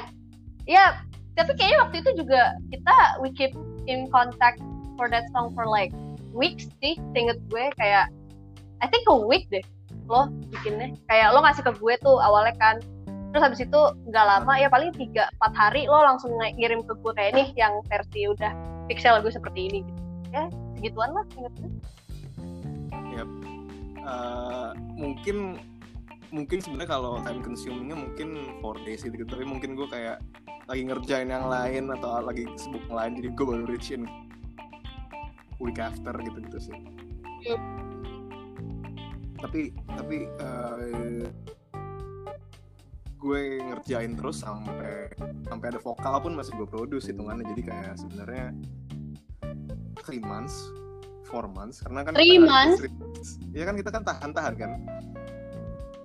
Ya 0.68 0.84
tapi 1.32 1.56
kayaknya 1.56 1.78
waktu 1.88 1.96
itu 2.04 2.10
juga 2.22 2.52
kita 2.68 2.96
we 3.24 3.32
keep 3.32 3.56
in 3.88 4.04
contact 4.12 4.60
for 5.00 5.08
that 5.08 5.24
song 5.32 5.56
for 5.56 5.64
like 5.64 5.90
weeks 6.36 6.68
sih 6.84 7.00
inget 7.16 7.40
gue 7.48 7.72
kayak 7.80 8.12
I 8.84 8.86
think 8.92 9.08
a 9.08 9.16
week 9.16 9.48
deh 9.48 9.64
lo 10.06 10.28
bikinnya. 10.52 10.92
Kayak 11.08 11.32
lo 11.32 11.40
ngasih 11.40 11.64
ke 11.64 11.72
gue 11.80 11.94
tuh 12.04 12.20
awalnya 12.20 12.52
kan 12.60 12.76
terus 13.32 13.48
habis 13.48 13.64
itu 13.64 13.80
nggak 14.12 14.26
lama 14.28 14.52
ya 14.60 14.68
paling 14.68 14.92
tiga 14.92 15.32
empat 15.40 15.52
hari 15.56 15.88
lo 15.88 16.04
langsung 16.04 16.36
ngirim 16.36 16.84
ke 16.84 16.92
gue 17.00 17.12
kayak 17.16 17.32
nih 17.32 17.48
yang 17.56 17.80
versi 17.88 18.28
udah 18.28 18.52
pixel 18.92 19.24
gue 19.24 19.32
seperti 19.32 19.72
ini 19.72 19.78
gitu. 19.88 20.00
Ya 20.36 20.44
segituan 20.76 21.10
lah 21.16 21.24
inget 21.40 21.54
gue. 21.56 21.72
Yep. 23.12 23.28
uh, 24.04 24.72
mungkin 24.96 25.60
mungkin 26.32 26.58
sebenarnya 26.64 26.90
kalau 26.96 27.20
time 27.20 27.44
consumingnya 27.44 27.96
mungkin 27.96 28.28
four 28.64 28.80
days 28.82 29.04
gitu, 29.04 29.22
gitu. 29.22 29.28
Tapi 29.28 29.44
mungkin 29.44 29.76
gue 29.76 29.84
kayak 29.86 30.18
lagi 30.66 30.82
ngerjain 30.88 31.28
yang 31.28 31.46
lain 31.46 31.92
atau 31.92 32.24
lagi 32.24 32.48
sibuk 32.56 32.80
yang 32.88 32.96
lain 32.96 33.12
jadi 33.20 33.28
gue 33.36 33.44
baru 33.44 33.64
reach 33.68 33.92
in 33.92 34.08
week 35.60 35.78
after 35.78 36.16
gitu 36.24 36.38
gitu 36.40 36.58
sih. 36.58 36.76
Yep. 37.42 37.60
tapi 39.42 39.74
tapi 39.98 40.30
uh, 40.38 41.26
gue 43.18 43.42
ngerjain 43.58 44.14
terus 44.14 44.46
sampai 44.46 45.10
sampai 45.50 45.66
ada 45.74 45.82
vokal 45.82 46.22
pun 46.22 46.38
masih 46.38 46.54
gue 46.54 46.68
produce 46.70 47.10
hitungannya. 47.10 47.46
Jadi 47.50 47.62
kayak 47.66 47.98
sebenarnya 47.98 48.54
three 50.06 50.22
months 50.22 50.70
four 51.26 51.50
months 51.50 51.80
karena 51.80 52.06
kan 52.06 52.12
three 52.14 52.38
months? 52.38 52.84
ya 53.56 53.64
kan 53.64 53.74
kita 53.74 53.90
kan 53.90 54.02
tahan-tahan 54.04 54.54
kan 54.54 54.70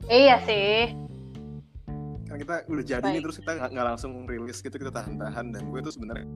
iya 0.08 0.42
sih 0.44 0.92
kan 2.28 2.38
kita 2.40 2.56
udah 2.68 2.86
jadi 2.86 3.08
nih 3.08 3.22
terus 3.24 3.40
kita 3.40 3.72
nggak 3.72 3.88
langsung 3.96 4.28
rilis 4.28 4.60
gitu 4.60 4.76
kita 4.76 4.92
tahan-tahan 4.92 5.56
dan 5.56 5.64
gue 5.72 5.80
tuh 5.80 5.94
sebenarnya 5.96 6.28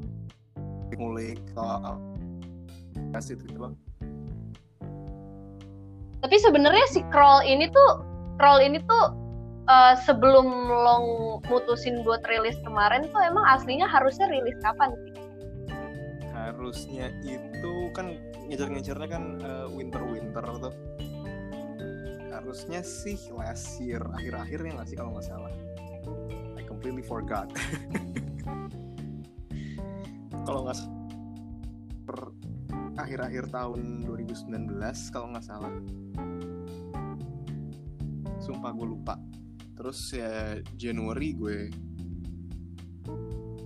ngulik 0.95 1.39
soal 1.55 1.97
kasih 3.15 3.39
gitu 3.39 3.57
loh 3.57 3.73
tapi 6.21 6.35
sebenarnya 6.37 6.85
si 6.93 7.01
crawl 7.09 7.41
ini 7.41 7.65
tuh 7.73 7.91
crawl 8.37 8.61
ini 8.61 8.77
tuh 8.85 9.21
uh, 9.67 9.93
sebelum 10.05 10.47
lo 10.69 10.95
mutusin 11.49 12.01
buat 12.05 12.21
rilis 12.25 12.57
kemarin 12.65 13.05
tuh 13.09 13.21
emang 13.21 13.45
aslinya 13.49 13.85
harusnya 13.89 14.29
rilis 14.29 14.55
kapan 14.63 14.93
sih? 14.93 15.13
Harusnya 16.31 17.13
itu 17.21 17.73
kan 17.93 18.17
ngejar-ngejarnya 18.49 19.07
kan 19.09 19.23
uh, 19.45 19.67
winter-winter 19.69 20.45
tuh. 20.57 20.73
Harusnya 22.41 22.81
sih 22.81 23.21
last 23.31 23.77
year 23.77 24.01
akhir-akhirnya 24.01 24.81
nggak 24.81 24.87
sih 24.89 24.97
kalau 24.97 25.13
nggak 25.13 25.29
salah. 25.29 25.53
I 26.57 26.65
completely 26.65 27.05
forgot. 27.05 27.53
kalau 30.49 30.65
nggak 30.65 30.81
akhir-akhir 32.97 33.53
tahun 33.53 34.09
2019 34.09 34.73
kalau 35.13 35.27
nggak 35.31 35.45
salah. 35.45 35.73
Sumpah 38.41 38.73
gue 38.73 38.87
lupa 38.89 39.21
terus 39.81 40.13
ya 40.13 40.61
Januari 40.77 41.33
gue 41.33 41.73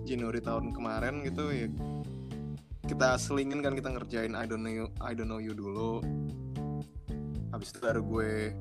Januari 0.07 0.39
tahun 0.39 0.71
kemarin 0.71 1.27
gitu 1.27 1.51
ya 1.51 1.67
kita 2.87 3.19
selingin 3.19 3.59
kan 3.59 3.75
kita 3.75 3.91
ngerjain 3.91 4.31
I 4.31 4.47
don't 4.47 4.63
know 4.63 4.71
you, 4.71 4.87
I 5.03 5.11
don't 5.11 5.27
know 5.27 5.43
you 5.43 5.51
dulu 5.51 5.99
habis 7.55 7.71
itu 7.71 7.79
baru 7.79 8.03
gue 8.03 8.51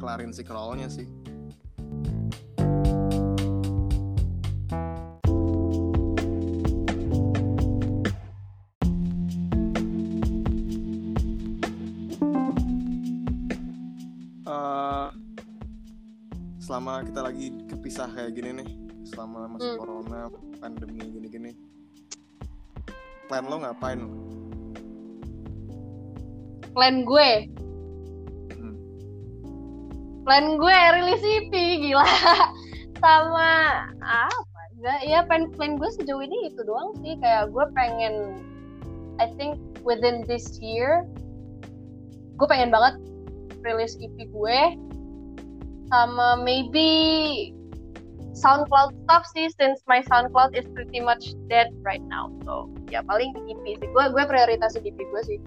kelarin 0.00 0.32
si 0.32 0.40
crawlnya 0.40 0.88
sih 0.88 1.04
selama 16.56 17.04
kita 17.04 17.20
lagi 17.20 17.52
kepisah 17.68 18.08
kayak 18.16 18.32
gini 18.32 18.64
nih 18.64 18.68
selama 19.12 19.44
masih 19.60 19.76
hmm. 19.76 19.80
corona 19.82 20.20
pandemi 20.56 21.04
gini-gini 21.04 21.52
plan 23.28 23.44
lo 23.44 23.60
ngapain 23.60 24.00
plan 26.72 27.02
gue. 27.04 27.59
Plan 30.30 30.54
gue 30.62 30.76
rilis 30.94 31.26
EP 31.26 31.50
gila. 31.82 32.06
Sama 33.02 33.50
apa? 33.98 34.60
Enggak 34.78 35.00
ya 35.02 35.26
plan 35.26 35.50
plan 35.50 35.74
gue 35.74 35.90
sejauh 35.98 36.22
ini 36.22 36.54
itu 36.54 36.62
doang 36.62 36.94
sih. 37.02 37.18
Kayak 37.18 37.50
gue 37.50 37.66
pengen 37.74 38.38
I 39.18 39.26
think 39.34 39.58
within 39.82 40.22
this 40.30 40.62
year 40.62 41.02
gue 42.38 42.46
pengen 42.46 42.70
banget 42.70 43.02
rilis 43.66 43.98
EP 43.98 44.30
gue. 44.30 44.58
Sama 45.90 46.38
maybe 46.46 47.50
SoundCloud 48.30 48.94
stuff 49.02 49.26
sih 49.34 49.50
since 49.58 49.82
my 49.90 49.98
SoundCloud 50.06 50.54
is 50.54 50.62
pretty 50.78 51.02
much 51.02 51.34
dead 51.50 51.74
right 51.82 52.06
now. 52.06 52.30
So 52.46 52.70
ya 52.86 53.02
paling 53.02 53.34
EP 53.50 53.82
sih. 53.82 53.88
Gue 53.90 54.04
gue 54.14 54.22
prioritasin 54.30 54.86
EP 54.86 54.94
gue 54.94 55.22
sih. 55.26 55.42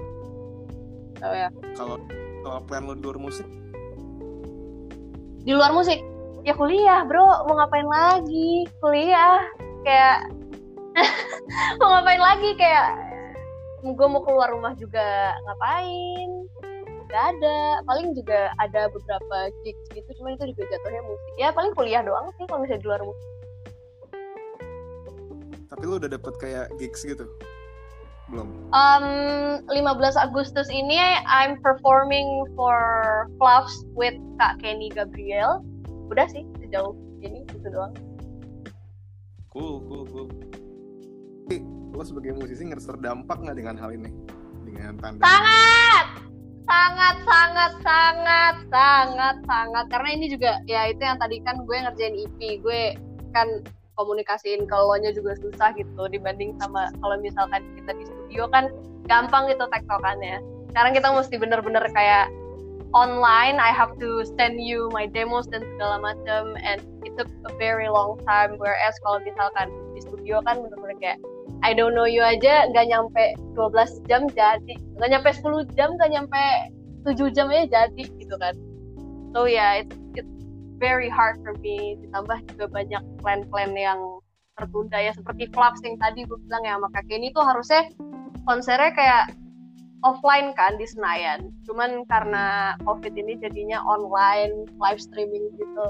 So 1.24 1.32
ya. 1.32 1.48
Kalau 1.72 2.04
kalau 2.44 2.60
plan 2.68 2.84
lo 2.84 3.00
musik 3.16 3.48
di 5.44 5.52
luar 5.52 5.76
musik. 5.76 6.00
Ya 6.44 6.56
kuliah 6.56 7.04
bro. 7.08 7.48
Mau 7.48 7.56
ngapain 7.60 7.88
lagi? 7.88 8.68
Kuliah. 8.80 9.44
Kayak 9.84 10.32
mau 11.80 12.00
ngapain 12.00 12.20
lagi? 12.20 12.50
Kayak 12.56 12.88
gue 13.84 14.08
mau 14.08 14.24
keluar 14.24 14.52
rumah 14.52 14.74
juga 14.80 15.36
ngapain? 15.48 16.48
Gak 17.12 17.24
ada. 17.38 17.84
Paling 17.86 18.16
juga 18.16 18.52
ada 18.60 18.88
beberapa 18.90 19.38
gigs 19.68 19.88
gitu. 19.92 20.10
Cuma 20.20 20.36
itu 20.36 20.56
juga 20.56 20.64
jatuhnya 20.72 21.04
musik. 21.04 21.34
Ya 21.36 21.52
paling 21.52 21.76
kuliah 21.76 22.02
doang 22.02 22.32
sih 22.40 22.48
kalau 22.48 22.64
misalnya 22.64 22.82
di 22.82 22.88
luar 22.88 23.02
musik. 23.04 23.30
Tapi 25.70 25.84
lu 25.90 25.96
udah 26.00 26.10
dapet 26.12 26.34
kayak 26.40 26.66
gigs 26.80 27.04
gitu 27.04 27.28
belum. 28.34 28.48
Um, 28.74 29.08
15 29.70 30.18
Agustus 30.18 30.66
ini 30.74 30.98
I'm 31.30 31.62
performing 31.62 32.50
for 32.58 32.78
Fluffs 33.38 33.86
with 33.94 34.18
Kak 34.42 34.58
Kenny 34.58 34.90
Gabriel. 34.90 35.62
Udah 36.10 36.26
sih 36.34 36.42
sejauh 36.58 36.98
ini 37.22 37.46
itu 37.46 37.68
doang. 37.70 37.94
Cool 39.54 39.86
cool 39.86 40.04
cool. 40.10 40.28
Lo 41.94 42.02
sebagai 42.02 42.34
musisi 42.34 42.66
ngerasa 42.66 42.98
terdampak 42.98 43.38
nggak 43.46 43.58
dengan 43.62 43.78
hal 43.78 43.94
ini? 43.94 44.10
Dengan 44.66 44.98
tanda 44.98 45.22
sangat! 45.22 46.08
Sangat 46.64 47.16
sangat 47.28 47.72
sangat 47.86 48.56
sangat 48.74 49.36
sangat. 49.46 49.86
Karena 49.94 50.10
ini 50.18 50.26
juga 50.32 50.58
ya 50.66 50.90
itu 50.90 51.06
yang 51.06 51.22
tadi 51.22 51.38
kan 51.46 51.62
gue 51.62 51.78
ngerjain 51.78 52.16
EP 52.18 52.40
gue 52.66 52.98
kan 53.36 53.62
komunikasiin 53.96 54.66
ke 54.66 54.76
lo 54.76 54.96
nya 54.98 55.14
juga 55.14 55.38
susah 55.38 55.74
gitu 55.78 56.10
dibanding 56.10 56.58
sama 56.62 56.90
kalau 57.02 57.18
misalkan 57.22 57.62
kita 57.78 57.92
di 57.98 58.06
studio 58.10 58.50
kan 58.50 58.70
gampang 59.08 59.52
gitu 59.52 59.68
tektokannya. 59.70 60.40
Sekarang 60.74 60.92
kita 60.98 61.08
mesti 61.14 61.36
bener-bener 61.38 61.86
kayak 61.94 62.32
online 62.94 63.58
I 63.58 63.74
have 63.74 63.98
to 63.98 64.22
send 64.38 64.62
you 64.62 64.90
my 64.94 65.10
demos 65.10 65.50
dan 65.50 65.66
segala 65.76 66.02
macam 66.02 66.54
and 66.62 66.82
it 67.06 67.14
took 67.18 67.30
a 67.50 67.52
very 67.58 67.90
long 67.90 68.22
time. 68.26 68.56
Whereas 68.62 68.94
kalau 69.02 69.22
misalkan 69.26 69.70
di 69.98 70.02
studio 70.02 70.42
kan 70.46 70.62
bener-bener 70.62 70.98
kayak 71.02 71.20
I 71.64 71.72
don't 71.72 71.96
know 71.98 72.08
you 72.08 72.22
aja 72.22 72.70
nggak 72.70 72.92
nyampe 72.92 73.24
12 73.56 74.10
jam 74.10 74.28
jadi 74.32 74.76
nggak 75.00 75.10
nyampe 75.10 75.30
10 75.32 75.78
jam 75.78 75.90
nggak 75.98 76.12
nyampe 76.12 76.44
7 77.06 77.36
jam 77.36 77.48
aja 77.50 77.68
jadi 77.90 78.04
gitu 78.20 78.36
kan. 78.38 78.56
So 79.34 79.50
yeah 79.50 79.82
it's, 79.82 79.98
very 80.84 81.08
hard 81.08 81.40
for 81.40 81.56
me 81.64 81.96
ditambah 82.04 82.44
juga 82.52 82.68
banyak 82.68 83.04
plan-plan 83.24 83.72
yang 83.72 84.00
tertunda 84.60 85.00
ya 85.00 85.16
seperti 85.16 85.48
Flaps 85.56 85.80
yang 85.88 85.96
tadi 85.96 86.28
gue 86.28 86.36
bilang 86.44 86.68
ya 86.68 86.76
sama 86.76 86.92
Kak 86.92 87.08
Kenny 87.08 87.32
tuh 87.32 87.48
harusnya 87.48 87.88
konsernya 88.44 88.92
kayak 88.92 89.26
offline 90.04 90.52
kan 90.60 90.76
di 90.76 90.84
Senayan. 90.84 91.48
Cuman 91.64 92.04
karena 92.12 92.76
covid 92.84 93.16
ini 93.16 93.40
jadinya 93.40 93.80
online 93.88 94.68
live 94.76 95.00
streaming 95.00 95.48
gitu. 95.56 95.88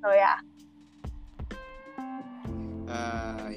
So 0.00 0.08
ya. 0.08 0.32
Yeah. 0.32 0.38
uh, 2.88 3.52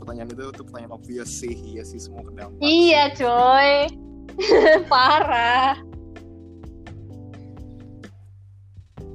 pertanyaan 0.00 0.32
itu 0.32 0.42
tuh 0.56 0.64
pertanyaan 0.64 0.96
obvious 0.96 1.28
sih. 1.28 1.52
Iya 1.52 1.84
sih 1.84 2.00
semua 2.00 2.24
terdampak 2.24 2.58
iya 2.64 3.12
coy 3.12 3.92
parah 4.90 5.76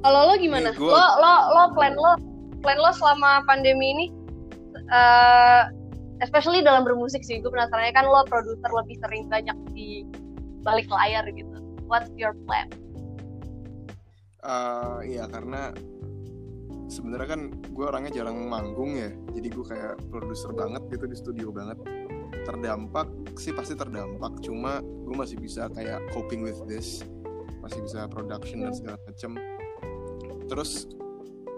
kalau 0.02 0.34
lo 0.34 0.36
gimana? 0.38 0.74
Gua... 0.74 0.94
lo 0.94 1.06
lo 1.22 1.34
lo 1.54 1.64
plan 1.78 1.94
lo 1.94 2.14
plan 2.62 2.78
lo 2.78 2.92
selama 2.94 3.46
pandemi 3.46 3.94
ini 3.94 4.06
uh, 4.90 5.70
especially 6.22 6.62
dalam 6.62 6.86
bermusik 6.86 7.26
sih 7.26 7.42
gue 7.42 7.50
penasarannya 7.50 7.94
kan 7.94 8.06
lo 8.06 8.22
produser 8.30 8.70
lebih 8.70 8.98
sering 9.02 9.26
banyak 9.30 9.58
di 9.74 10.06
balik 10.62 10.86
layar 10.90 11.26
gitu. 11.34 11.58
What's 11.90 12.14
your 12.14 12.38
plan? 12.46 12.70
Uh, 14.42 15.02
iya 15.06 15.30
karena 15.30 15.74
sebenarnya 16.90 17.30
kan 17.38 17.42
gue 17.72 17.86
orangnya 17.86 18.12
jarang 18.22 18.50
manggung 18.50 18.98
ya 18.98 19.14
jadi 19.38 19.48
gue 19.54 19.66
kayak 19.66 19.96
produser 20.10 20.54
banget 20.54 20.82
gitu 20.94 21.06
di 21.10 21.18
studio 21.18 21.48
banget. 21.50 21.78
Terdampak 22.42 23.38
sih 23.38 23.54
pasti 23.54 23.78
terdampak 23.78 24.42
cuma 24.42 24.82
gue 24.82 25.16
masih 25.18 25.38
bisa 25.38 25.70
kayak 25.74 26.02
coping 26.14 26.42
with 26.42 26.58
this 26.66 27.06
masih 27.62 27.86
bisa 27.86 28.10
production 28.10 28.66
dan 28.66 28.74
segala 28.74 28.98
macem 29.06 29.38
terus 30.52 30.92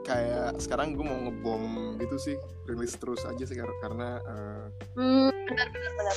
kayak 0.05 0.61
sekarang 0.61 0.93
gue 0.93 1.01
mau 1.01 1.17
ngebom 1.25 1.97
gitu 1.97 2.15
sih 2.21 2.35
rilis 2.69 2.93
terus 3.01 3.25
aja 3.25 3.41
sih 3.41 3.57
karena 3.57 4.21
uh, 4.21 4.67
hmm, 4.93 5.31
benar, 5.49 5.67
benar, 5.73 5.91
benar. 5.97 6.15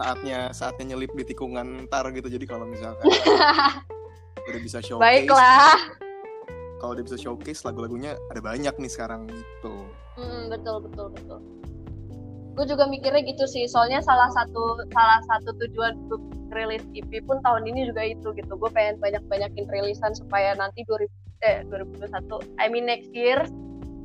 saatnya 0.00 0.38
saatnya 0.56 0.94
nyelip 0.96 1.12
di 1.12 1.28
tikungan 1.28 1.84
ntar 1.90 2.08
gitu 2.16 2.32
jadi 2.32 2.46
kalau 2.48 2.64
misalkan 2.64 3.04
udah 4.48 4.60
bisa 4.62 4.78
showcase 4.80 5.04
baiklah 5.04 5.74
kalau 6.76 6.92
dia 6.92 7.04
bisa 7.04 7.18
showcase 7.18 7.64
lagu-lagunya 7.64 8.14
ada 8.28 8.40
banyak 8.44 8.74
nih 8.76 8.92
sekarang 8.92 9.26
gitu. 9.32 9.74
Hmm, 10.16 10.52
betul 10.52 10.84
betul 10.84 11.08
betul. 11.12 11.40
Gue 12.56 12.64
juga 12.68 12.88
mikirnya 12.88 13.20
gitu 13.24 13.44
sih, 13.44 13.68
soalnya 13.68 14.00
salah 14.00 14.32
satu 14.32 14.80
salah 14.92 15.20
satu 15.28 15.52
tujuan 15.60 15.92
grup 16.08 16.24
rilis 16.52 16.84
EP 16.96 17.20
pun 17.28 17.40
tahun 17.44 17.68
ini 17.68 17.92
juga 17.92 18.02
itu 18.04 18.28
gitu. 18.32 18.52
Gue 18.56 18.70
pengen 18.72 18.96
banyak-banyakin 19.00 19.66
rilisan 19.68 20.12
supaya 20.16 20.56
nanti 20.56 20.84
2000 20.88 21.08
eh 21.44 21.64
2021, 21.68 22.60
I 22.60 22.66
mean 22.72 22.88
next 22.88 23.12
year 23.12 23.44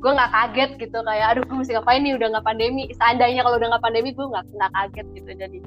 gue 0.02 0.10
nggak 0.10 0.34
kaget 0.34 0.70
gitu 0.82 0.98
kayak 1.06 1.26
aduh 1.38 1.46
gue 1.46 1.56
mesti 1.62 1.78
ngapain 1.78 2.02
nih 2.02 2.18
udah 2.18 2.28
nggak 2.34 2.46
pandemi. 2.46 2.90
Seandainya 2.90 3.46
kalau 3.46 3.56
udah 3.56 3.68
nggak 3.76 3.84
pandemi 3.86 4.10
gue 4.10 4.26
nggak 4.26 4.44
nggak 4.50 4.72
kaget 4.74 5.06
gitu 5.14 5.30
jadi 5.38 5.58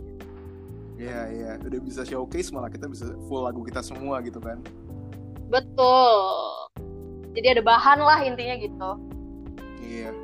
Iya 0.95 1.11
yeah, 1.11 1.23
iya. 1.31 1.51
Yeah. 1.59 1.67
udah 1.67 1.79
bisa 1.83 2.01
showcase 2.07 2.51
malah 2.55 2.71
kita 2.71 2.87
bisa 2.87 3.15
full 3.27 3.43
lagu 3.43 3.63
kita 3.63 3.83
semua 3.83 4.19
gitu 4.23 4.39
kan. 4.39 4.59
Betul. 5.47 6.71
Jadi 7.35 7.47
ada 7.59 7.63
bahan 7.63 7.99
lah 7.99 8.19
intinya 8.23 8.55
gitu. 8.59 8.89
Iya 9.83 10.15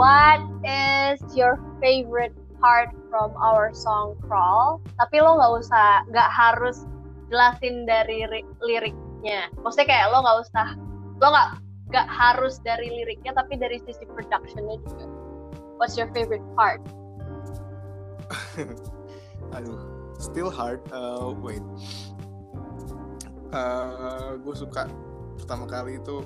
What 0.00 0.40
is 0.64 1.20
your 1.36 1.60
favorite 1.76 2.32
part 2.56 2.88
from 3.12 3.36
our 3.36 3.76
song 3.76 4.16
Crawl? 4.24 4.80
Tapi 4.96 5.20
lo 5.20 5.36
nggak 5.36 5.52
usah, 5.60 6.08
nggak 6.08 6.30
harus 6.32 6.88
jelasin 7.28 7.84
dari 7.84 8.24
liriknya. 8.64 9.52
Maksudnya 9.60 9.92
kayak 9.92 10.06
lo 10.08 10.24
nggak 10.24 10.38
usah 10.40 10.68
lo 11.20 11.26
nggak 11.28 11.48
nggak 11.92 12.08
harus 12.08 12.56
dari 12.64 12.88
liriknya 12.88 13.36
tapi 13.36 13.60
dari 13.60 13.76
sisi 13.84 14.08
productionnya 14.08 14.80
juga 14.80 15.04
what's 15.76 15.98
your 15.98 16.08
favorite 16.16 16.44
part 16.56 16.80
aduh 19.58 19.76
still 20.16 20.48
hard 20.48 20.80
uh, 20.94 21.28
wait 21.44 21.60
uh, 23.52 24.38
gue 24.38 24.54
suka 24.54 24.86
pertama 25.36 25.66
kali 25.66 25.98
itu 25.98 26.24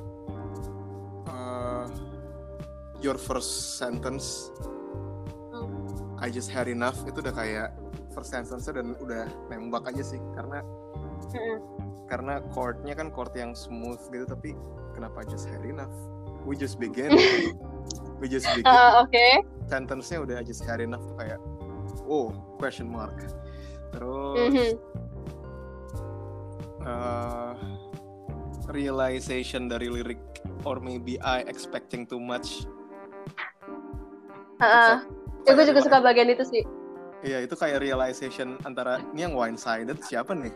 uh, 1.33 1.89
your 3.05 3.21
first 3.21 3.77
sentence 3.77 4.49
hmm. 5.53 6.17
I 6.17 6.33
just 6.33 6.49
had 6.49 6.73
enough 6.73 6.97
itu 7.05 7.21
udah 7.21 7.37
kayak 7.37 7.77
first 8.17 8.33
sentence 8.33 8.65
dan 8.65 8.97
udah 8.97 9.29
nembak 9.53 9.93
aja 9.93 10.01
sih 10.01 10.21
karena 10.33 10.65
hmm. 11.37 11.59
karena 12.09 12.41
chordnya 12.57 12.97
kan 12.97 13.13
chord 13.13 13.37
yang 13.37 13.53
smooth 13.53 14.01
gitu 14.09 14.25
tapi 14.25 14.57
kenapa 14.97 15.21
just 15.29 15.45
had 15.53 15.61
enough 15.69 15.93
we 16.49 16.57
just 16.57 16.81
begin 16.81 17.13
we 18.25 18.27
just 18.27 18.49
begin 18.57 18.65
uh, 18.73 19.05
oke 19.05 19.13
okay. 19.13 19.45
sentence-nya 19.69 20.25
udah 20.25 20.41
just 20.41 20.65
had 20.65 20.81
enough 20.81 21.05
tuh 21.05 21.17
kayak 21.21 21.41
oh 22.09 22.33
question 22.57 22.89
mark 22.89 23.13
terus 23.93 24.41
mm 24.41 24.51
-hmm. 24.57 24.73
uh, 26.89 27.53
realization 28.73 29.69
dari 29.69 29.93
lirik 29.93 30.21
or 30.65 30.81
maybe 30.81 31.21
I 31.21 31.45
expecting 31.45 32.09
too 32.09 32.21
much 32.21 32.65
uh, 34.61 35.03
ya 35.47 35.51
gue 35.55 35.65
juga 35.67 35.81
suka 35.83 35.99
bagian 36.05 36.31
itu 36.31 36.45
sih. 36.47 36.63
Iya 37.25 37.41
itu 37.49 37.57
kayak 37.57 37.81
realization 37.81 38.61
antara 38.69 39.01
ini 39.17 39.25
yang 39.25 39.35
one 39.35 39.57
sided 39.57 39.97
siapa 40.05 40.37
nih? 40.37 40.53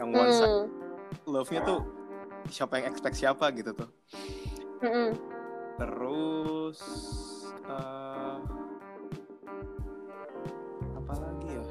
Yang 0.00 0.08
one 0.08 0.32
sided 0.32 0.56
hmm. 0.72 1.28
love-nya 1.28 1.60
tuh 1.68 1.80
siapa 2.48 2.80
yang 2.80 2.86
expect 2.88 3.16
siapa 3.18 3.52
gitu 3.52 3.76
tuh. 3.76 3.90
Mm-mm. 4.76 5.16
terus 5.76 6.80
eh, 7.64 8.36
apa 10.96 11.14
lagi 11.16 11.48
ya? 11.52 11.64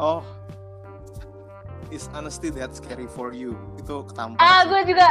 Oh 0.00 0.24
is 1.88 2.08
honesty 2.12 2.48
that 2.52 2.72
scary 2.76 3.08
for 3.08 3.32
you? 3.32 3.56
Itu 3.76 4.04
ketampar 4.08 4.40
ah 4.40 4.62
gue 4.68 4.80
juga 4.88 5.08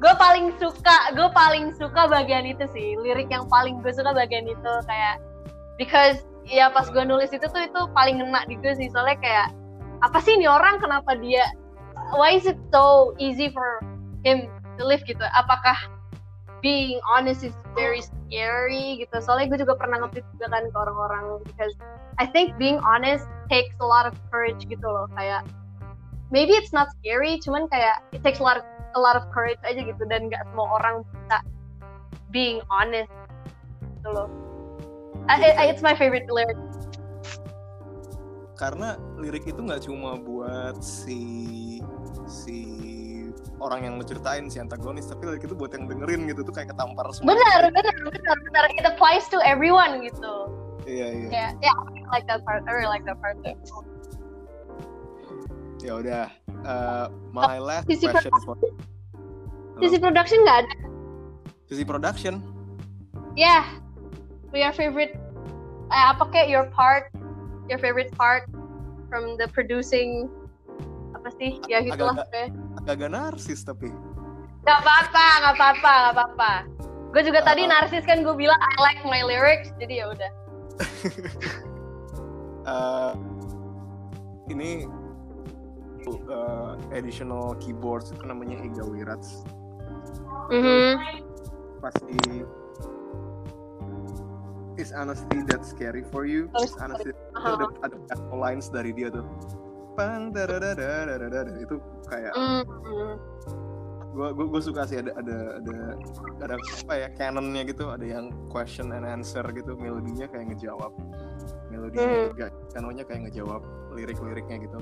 gue 0.00 0.14
paling 0.16 0.56
suka 0.56 1.12
gue 1.12 1.28
paling 1.36 1.76
suka 1.76 2.08
bagian 2.08 2.48
itu 2.48 2.64
sih. 2.72 2.96
Lirik 2.96 3.28
yang 3.28 3.44
paling 3.52 3.84
gue 3.84 3.92
suka 3.92 4.16
bagian 4.16 4.48
itu 4.48 4.72
kayak 4.88 5.20
because 5.76 6.24
ya 6.48 6.72
pas 6.72 6.88
gue 6.88 7.04
nulis 7.04 7.30
itu 7.30 7.44
tuh 7.44 7.62
itu 7.62 7.80
paling 7.92 8.18
ngena 8.18 8.48
di 8.48 8.56
gue 8.56 8.72
sih. 8.72 8.88
Soalnya 8.88 9.20
kayak 9.20 9.48
apa 10.00 10.18
sih 10.24 10.40
ini 10.40 10.48
orang? 10.48 10.80
Kenapa 10.80 11.12
dia 11.20 11.44
why 12.16 12.32
is 12.32 12.48
it 12.48 12.56
so 12.72 13.12
easy 13.20 13.52
for 13.52 13.84
him 14.24 14.48
to 14.80 14.82
live 14.88 15.04
gitu? 15.04 15.20
Apakah 15.36 15.76
being 16.64 16.96
honest 17.04 17.44
is 17.44 17.52
very 17.76 18.00
scary 18.00 19.04
gitu? 19.04 19.20
Soalnya 19.20 19.52
gue 19.52 19.68
juga 19.68 19.76
pernah 19.76 20.00
nge 20.08 20.24
juga 20.32 20.48
kan 20.48 20.64
ke 20.64 20.76
orang-orang 20.80 21.44
because 21.44 21.76
I 22.16 22.24
think 22.24 22.56
being 22.56 22.80
honest 22.80 23.28
takes 23.52 23.76
a 23.84 23.86
lot 23.86 24.08
of 24.08 24.16
courage 24.32 24.64
gitu 24.64 24.84
loh. 24.84 25.12
Kayak 25.12 25.44
maybe 26.30 26.54
it's 26.54 26.72
not 26.72 26.88
scary 27.02 27.38
cuman 27.42 27.66
kayak 27.68 28.00
it 28.14 28.22
takes 28.22 28.38
a 28.38 28.44
lot 28.46 28.56
of 28.58 28.64
a 28.94 29.00
lot 29.00 29.14
of 29.14 29.22
courage 29.30 29.58
aja 29.66 29.82
gitu 29.82 30.02
dan 30.06 30.26
nggak 30.30 30.42
semua 30.50 30.66
orang 30.82 31.02
bisa 31.06 31.38
being 32.30 32.58
honest 32.70 33.10
gitu 33.98 34.08
loh. 34.10 34.28
I, 35.30 35.54
I- 35.54 35.68
it's 35.70 35.82
my 35.82 35.94
favorite 35.94 36.26
lyric. 36.30 36.58
Karena 38.58 38.98
lirik 39.16 39.46
itu 39.46 39.60
nggak 39.62 39.86
cuma 39.86 40.18
buat 40.18 40.78
si 40.82 41.78
si 42.28 42.58
orang 43.62 43.86
yang 43.88 43.94
menceritain 43.96 44.46
si 44.52 44.58
antagonis 44.58 45.08
tapi 45.08 45.26
lirik 45.30 45.46
itu 45.46 45.54
buat 45.54 45.72
yang 45.72 45.86
dengerin 45.86 46.28
gitu 46.28 46.42
tuh 46.44 46.54
kayak 46.54 46.70
ketampar 46.74 47.06
semua. 47.14 47.34
Benar 47.34 47.70
benar 47.72 47.94
benar 48.10 48.36
benar. 48.50 48.64
It 48.74 48.84
applies 48.86 49.26
to 49.30 49.38
everyone 49.42 50.02
gitu. 50.02 50.50
Iya 50.84 51.06
iya. 51.14 51.28
Yeah 51.30 51.50
yeah 51.62 51.76
I 52.10 52.20
like 52.20 52.26
that 52.26 52.42
part 52.44 52.66
I 52.66 52.72
really 52.74 52.90
like 52.90 53.06
that 53.06 53.18
part. 53.22 53.38
Too 53.42 53.54
ya 55.80 55.96
udah 55.96 56.26
Eh, 56.60 57.06
my 57.32 57.56
last 57.56 57.88
sisi 57.88 58.04
question 58.04 58.36
for 58.44 58.52
sisi 59.80 59.96
production 59.96 60.44
nggak 60.44 60.58
ada 60.68 60.74
sisi 61.72 61.82
production 61.88 62.44
yeah 63.32 63.64
your 64.52 64.76
favorite 64.76 65.16
eh, 65.88 66.04
apa 66.12 66.28
kayak 66.28 66.52
your 66.52 66.68
part 66.76 67.08
your 67.72 67.80
favorite 67.80 68.12
part 68.12 68.44
from 69.08 69.40
the 69.40 69.48
producing 69.56 70.28
apa 71.16 71.32
sih 71.40 71.56
ya 71.64 71.80
gitulah 71.80 72.28
kayak 72.28 72.52
agak-agak 72.84 73.10
narsis 73.10 73.64
tapi 73.64 73.88
Gak 74.60 74.76
apa-apa, 74.84 75.26
gak 75.40 75.54
apa-apa, 75.56 75.92
gak 76.04 76.12
apa-apa. 76.12 76.52
Gue 77.16 77.22
juga 77.24 77.40
tadi 77.40 77.64
Uh-uh. 77.64 77.80
narsis 77.80 78.04
kan 78.04 78.20
gue 78.20 78.36
bilang 78.36 78.60
I 78.60 78.74
like 78.76 79.00
my 79.08 79.24
lyrics, 79.24 79.72
jadi 79.80 80.04
ya 80.04 80.06
udah. 80.12 80.30
Eh, 82.60 83.12
ini 84.52 84.84
uh, 86.08 86.76
additional 86.94 87.56
keyboard 87.58 88.04
itu 88.06 88.24
namanya 88.24 88.56
Ega 88.64 88.84
Wirats 88.84 89.44
mm 90.50 90.60
-hmm. 90.60 90.90
pasti 91.80 92.18
is 94.80 94.92
honestly 94.96 95.44
that 95.44 95.60
scary 95.66 96.04
for 96.08 96.24
you 96.24 96.48
is 96.64 96.72
honestly 96.80 97.12
uh-huh. 97.36 97.56
itu 97.58 97.66
ada 97.84 97.96
uh-huh. 97.96 98.14
ada 98.16 98.36
lines 98.36 98.72
dari 98.72 98.96
dia 98.96 99.12
tuh 99.12 99.26
pang 99.98 100.32
itu 101.60 101.76
kayak 102.08 102.32
mm 102.32 102.62
-hmm. 102.64 103.14
Gue 104.10 104.34
gua 104.34 104.58
suka 104.58 104.82
sih 104.90 104.98
ada 104.98 105.14
ada 105.22 105.62
ada 105.62 105.76
ada 106.42 106.54
apa 106.58 106.94
ya 106.98 107.08
canonnya 107.14 107.62
gitu 107.62 107.94
ada 107.94 108.02
yang 108.02 108.34
question 108.50 108.90
and 108.90 109.06
answer 109.06 109.40
gitu 109.54 109.78
melodinya 109.78 110.26
kayak 110.26 110.50
ngejawab 110.50 110.90
melodinya 111.70 112.10
mm-hmm. 112.10 112.26
mm. 112.26 112.30
juga 112.34 112.46
kayak 113.06 113.20
ngejawab 113.30 113.62
lirik-liriknya 114.00 114.56
gitu 114.64 114.78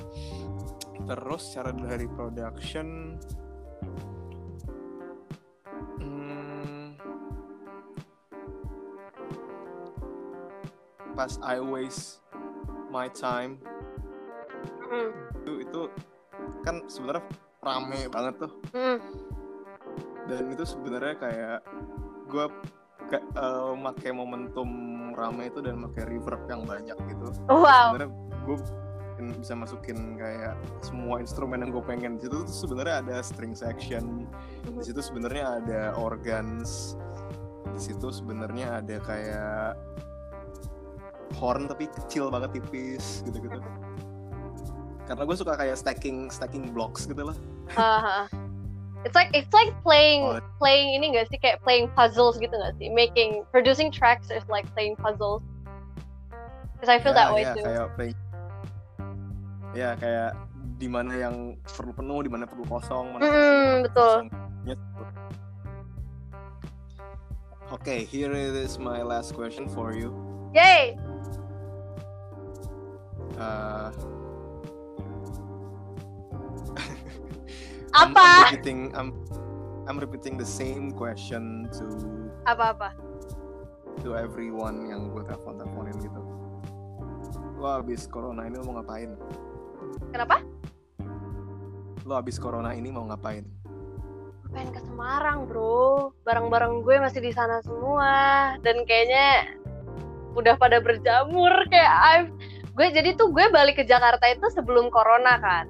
terus 1.04 1.50
cara 1.50 1.70
dari 1.70 2.07
production 2.07 3.18
hmm, 5.98 6.94
pas 11.12 11.33
I 11.42 11.59
waste 11.59 12.22
my 12.88 13.11
time 13.11 13.59
Mhm. 14.88 15.11
itu 15.44 15.52
itu 15.62 15.81
kan 16.64 16.81
sebenarnya 16.88 17.24
rame 17.61 18.00
banget 18.09 18.35
tuh 18.40 18.52
Mhm. 18.72 18.98
dan 20.26 20.42
itu 20.48 20.64
sebenarnya 20.64 21.14
kayak 21.18 21.59
gue 22.26 22.46
kayak 23.09 23.24
eh, 23.24 23.72
make 23.74 24.09
momentum 24.12 24.68
rame 25.12 25.48
itu 25.48 25.61
dan 25.61 25.81
make 25.81 25.96
reverb 25.98 26.40
yang 26.46 26.64
banyak 26.64 26.96
gitu 27.09 27.26
Wow. 27.48 27.92
sebenarnya 27.92 28.11
gue 28.44 28.57
bisa 29.18 29.52
masukin 29.52 30.14
kayak 30.14 30.54
semua 30.78 31.18
instrumen 31.18 31.59
yang 31.61 31.74
gue 31.74 31.83
pengen 31.83 32.16
di 32.16 32.26
situ 32.26 32.42
tuh 32.42 32.46
sebenarnya 32.46 33.02
ada 33.02 33.16
string 33.20 33.52
section 33.52 34.24
di 34.64 34.83
situ 34.87 35.02
sebenarnya 35.02 35.59
ada 35.59 35.81
organs 35.98 36.94
di 37.74 37.81
situ 37.83 38.09
sebenarnya 38.09 38.78
ada 38.78 38.96
kayak 39.02 39.74
horn 41.37 41.66
tapi 41.66 41.90
kecil 41.90 42.31
banget 42.31 42.62
tipis 42.62 43.20
gitu-gitu 43.26 43.59
karena 45.04 45.22
gue 45.24 45.37
suka 45.37 45.59
kayak 45.59 45.74
stacking 45.74 46.31
stacking 46.31 46.70
blocks 46.70 47.04
gitu 47.04 47.26
lah 47.26 47.37
Haha. 47.68 48.31
It's 49.07 49.14
like 49.14 49.31
it's 49.31 49.52
like 49.54 49.70
playing 49.87 50.26
Oh. 50.26 50.42
playing 50.59 50.90
ini 50.98 51.14
gak 51.14 51.31
sih 51.31 51.38
kayak 51.38 51.62
playing 51.62 51.87
puzzles 51.94 52.35
gitu 52.42 52.50
gak 52.50 52.74
sih? 52.83 52.90
Making 52.90 53.46
producing 53.54 53.94
tracks 53.94 54.26
is 54.26 54.42
like 54.50 54.66
playing 54.74 54.98
puzzles. 54.98 55.38
Because 56.74 56.90
I 56.90 56.98
feel 56.98 57.14
Ya, 57.14 57.18
that 57.22 57.31
way 57.31 57.44
ya, 57.46 57.54
too. 57.54 57.62
kayak 57.62 57.87
ya 59.78 59.94
kayak 59.94 60.34
di 60.74 60.90
mana 60.90 61.14
yang 61.14 61.36
perlu 61.62 61.94
penuh 61.94 62.18
di 62.20 62.30
mana 62.30 62.44
perlu 62.44 62.66
kosong 62.66 63.14
mana 63.14 63.22
Mm, 63.22 63.74
betul. 63.86 64.14
kosongnya 64.26 64.74
gitu. 64.74 65.02
Oke, 67.68 67.96
here 68.02 68.32
is 68.32 68.74
my 68.74 69.04
last 69.04 69.36
question 69.36 69.68
for 69.68 69.92
you. 69.92 70.10
Yay! 70.50 70.96
Uh, 73.38 73.92
I'm, 77.94 78.10
Apa? 78.10 78.18
I'm 78.18 78.42
repeating 78.50 78.80
I'm 78.96 79.10
I'm 79.86 79.98
repeating 79.98 80.34
the 80.36 80.48
same 80.48 80.90
question 80.90 81.70
to 81.78 81.84
Apa-apa? 82.44 82.96
to 84.00 84.14
everyone 84.14 84.86
yang 84.86 85.10
gue 85.10 85.22
telepon 85.22 85.58
teleponin 85.58 85.98
gitu. 85.98 86.22
Lo 87.58 87.82
abis 87.82 88.06
corona 88.06 88.46
ini 88.46 88.54
lo 88.54 88.64
mau 88.64 88.78
ngapain? 88.78 89.10
Kenapa? 90.12 90.40
Lo 92.09 92.16
abis 92.16 92.40
corona 92.40 92.73
ini 92.73 92.88
mau 92.88 93.05
ngapain? 93.05 93.44
Gue 94.44 94.51
pengen 94.57 94.73
ke 94.73 94.81
Semarang, 94.81 95.44
bro. 95.44 96.16
Barang-barang 96.25 96.81
gue 96.81 96.97
masih 96.97 97.21
di 97.21 97.33
sana 97.37 97.61
semua. 97.61 98.57
Dan 98.64 98.88
kayaknya 98.88 99.53
udah 100.33 100.57
pada 100.57 100.79
berjamur 100.81 101.51
kayak 101.68 101.92
I've 101.92 102.33
gue 102.79 102.94
jadi 102.94 103.18
tuh 103.18 103.35
gue 103.35 103.51
balik 103.51 103.83
ke 103.83 103.85
Jakarta 103.85 104.23
itu 104.31 104.47
sebelum 104.55 104.88
corona 104.88 105.37
kan. 105.42 105.66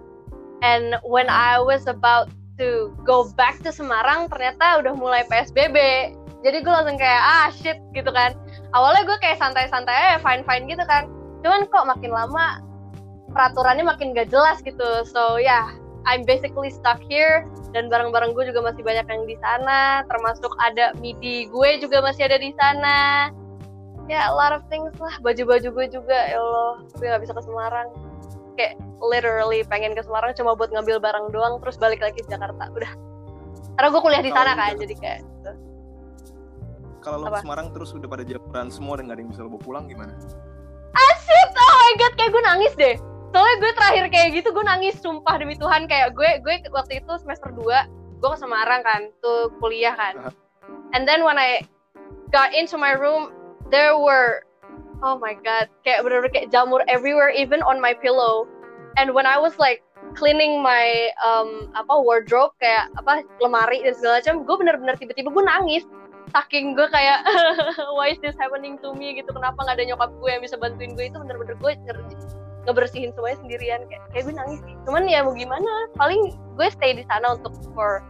And 0.60 0.98
when 1.06 1.26
I 1.26 1.58
was 1.58 1.88
about 1.88 2.28
to 2.58 2.92
go 3.06 3.30
back 3.38 3.62
to 3.64 3.70
Semarang 3.70 4.28
ternyata 4.28 4.78
udah 4.82 4.92
mulai 4.94 5.24
PSBB. 5.26 5.76
Jadi 6.46 6.56
gue 6.62 6.70
langsung 6.70 7.00
kayak 7.00 7.22
ah 7.22 7.48
shit 7.50 7.78
gitu 7.96 8.10
kan. 8.14 8.36
Awalnya 8.76 9.08
gue 9.08 9.18
kayak 9.18 9.42
santai-santai 9.42 9.94
aja 9.94 10.18
fine 10.22 10.46
fine 10.46 10.70
gitu 10.70 10.84
kan. 10.86 11.10
Cuman 11.42 11.66
kok 11.66 11.88
makin 11.88 12.14
lama 12.14 12.62
peraturannya 13.38 13.86
makin 13.86 14.18
gak 14.18 14.34
jelas 14.34 14.58
gitu. 14.66 15.06
So 15.06 15.38
ya, 15.38 15.46
yeah, 15.46 15.66
I'm 16.10 16.26
basically 16.26 16.74
stuck 16.74 16.98
here 17.06 17.46
dan 17.70 17.86
barang-barang 17.86 18.34
gue 18.34 18.50
juga 18.50 18.66
masih 18.66 18.82
banyak 18.82 19.06
yang 19.06 19.22
di 19.30 19.38
sana. 19.38 20.02
Termasuk 20.10 20.50
ada 20.58 20.90
MIDI 20.98 21.46
gue 21.46 21.70
juga 21.78 22.02
masih 22.02 22.26
ada 22.26 22.42
di 22.42 22.50
sana. 22.58 23.30
Ya, 24.10 24.26
a 24.26 24.34
lot 24.34 24.50
of 24.50 24.66
things 24.66 24.90
lah. 24.98 25.14
Baju-baju 25.22 25.68
gue 25.70 25.86
juga, 25.92 26.18
ya 26.32 26.42
Allah, 26.42 26.82
gue 26.98 27.06
gak 27.06 27.22
bisa 27.22 27.32
ke 27.36 27.42
Semarang. 27.46 27.88
Kayak 28.58 28.74
literally 28.98 29.62
pengen 29.62 29.94
ke 29.94 30.02
Semarang 30.02 30.34
cuma 30.34 30.58
buat 30.58 30.74
ngambil 30.74 30.98
barang 30.98 31.30
doang 31.30 31.62
terus 31.62 31.78
balik 31.78 32.02
lagi 32.02 32.18
ke 32.18 32.26
Jakarta. 32.26 32.74
Udah. 32.74 32.90
Karena 33.78 33.88
gue 33.94 34.00
kuliah 34.02 34.24
di 34.24 34.32
sana 34.34 34.58
kan, 34.58 34.74
jadi 34.74 34.94
kayak 34.98 35.18
gitu. 35.22 35.52
Kalau 37.04 37.22
lo 37.22 37.30
ke 37.30 37.38
Semarang 37.44 37.70
terus 37.70 37.94
udah 37.94 38.08
pada 38.10 38.26
jamuran 38.26 38.72
semua 38.72 38.98
dan 38.98 39.06
gak 39.06 39.14
ada 39.14 39.22
yang 39.22 39.30
bisa 39.30 39.40
lo 39.46 39.52
bawa 39.54 39.62
pulang 39.62 39.84
gimana? 39.86 40.16
Asyik, 40.96 41.48
oh 41.52 41.72
my 41.76 41.92
god, 42.00 42.12
kayak 42.16 42.30
gue 42.32 42.42
nangis 42.42 42.74
deh. 42.74 42.96
Soalnya 43.28 43.56
gue 43.60 43.72
terakhir 43.76 44.04
kayak 44.08 44.28
gitu, 44.40 44.48
gue 44.56 44.64
nangis 44.64 44.96
sumpah 44.98 45.36
demi 45.36 45.54
Tuhan. 45.60 45.84
Kayak 45.84 46.16
gue, 46.16 46.40
gue 46.40 46.54
waktu 46.72 47.04
itu 47.04 47.12
semester 47.20 47.52
2, 47.52 48.20
gue 48.20 48.28
ke 48.28 48.38
Semarang 48.40 48.80
kan, 48.82 49.12
tuh 49.20 49.52
kuliah 49.60 49.92
kan. 49.92 50.32
And 50.96 51.04
then 51.04 51.24
when 51.24 51.36
I 51.36 51.60
got 52.32 52.56
into 52.56 52.80
my 52.80 52.96
room, 52.96 53.32
there 53.68 54.00
were, 54.00 54.48
oh 55.04 55.20
my 55.20 55.36
god, 55.36 55.68
kayak 55.84 56.08
bener-bener 56.08 56.32
kayak 56.32 56.48
jamur 56.48 56.80
everywhere, 56.88 57.28
even 57.28 57.60
on 57.68 57.76
my 57.76 57.92
pillow. 57.92 58.48
And 58.96 59.12
when 59.12 59.28
I 59.28 59.36
was 59.36 59.54
like 59.60 59.84
cleaning 60.16 60.64
my 60.64 61.12
um, 61.20 61.68
apa 61.76 61.92
wardrobe 62.00 62.56
kayak 62.62 62.88
apa 62.96 63.26
lemari 63.44 63.84
dan 63.84 63.92
segala 63.92 64.24
macam 64.24 64.34
gue 64.48 64.56
bener-bener 64.56 64.94
tiba-tiba 64.96 65.28
gue 65.28 65.44
nangis 65.44 65.84
saking 66.32 66.76
gue 66.76 66.88
kayak 66.92 67.24
why 67.96 68.12
is 68.12 68.20
this 68.20 68.36
happening 68.36 68.76
to 68.80 68.92
me 68.96 69.16
gitu 69.16 69.28
kenapa 69.32 69.56
nggak 69.64 69.80
ada 69.80 69.84
nyokap 69.94 70.10
gue 70.20 70.30
yang 70.32 70.42
bisa 70.44 70.56
bantuin 70.60 70.92
gue 70.96 71.06
itu 71.08 71.16
bener-bener 71.16 71.56
gue 71.56 71.72
ngebersihin 72.68 73.10
semuanya 73.16 73.40
sendirian 73.40 73.80
kayak 73.88 74.04
kayak 74.12 74.28
gue 74.28 74.34
nangis 74.36 74.60
sih. 74.60 74.76
Cuman 74.84 75.08
ya 75.08 75.24
mau 75.24 75.32
gimana 75.32 75.88
paling 75.96 76.36
gue 76.36 76.68
stay 76.68 76.92
di 76.92 77.04
sana 77.08 77.40
untuk 77.40 77.56
for 77.72 78.04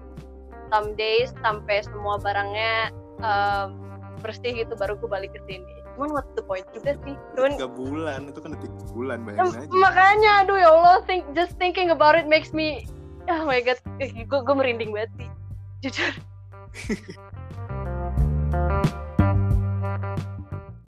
some 0.75 0.99
days 0.99 1.31
sampai 1.41 1.87
semua 1.87 2.19
barangnya 2.19 2.91
um, 3.23 3.79
bersih 4.19 4.67
gitu 4.67 4.75
baru 4.75 4.99
gue 4.99 5.07
balik 5.07 5.31
ke 5.31 5.41
sini. 5.47 5.75
Cuman 5.95 6.11
what's 6.11 6.35
the 6.35 6.43
point 6.43 6.67
juga 6.75 6.99
sih? 7.07 7.15
Cuman 7.39 7.55
tiga 7.55 7.71
bulan 7.71 8.27
itu 8.27 8.43
kan 8.43 8.59
tiga 8.59 8.83
bulan 8.91 9.23
bayangin 9.23 9.63
aja. 9.63 9.71
makanya 9.71 10.31
aduh 10.43 10.59
ya 10.59 10.69
Allah 10.75 10.99
think 11.07 11.23
just 11.39 11.55
thinking 11.63 11.95
about 11.95 12.19
it 12.19 12.27
makes 12.27 12.51
me 12.51 12.83
oh 13.31 13.47
my 13.47 13.63
god 13.63 13.79
gue 14.03 14.27
gue 14.27 14.55
merinding 14.57 14.91
banget 14.91 15.11
sih 15.21 15.29
jujur 15.87 16.11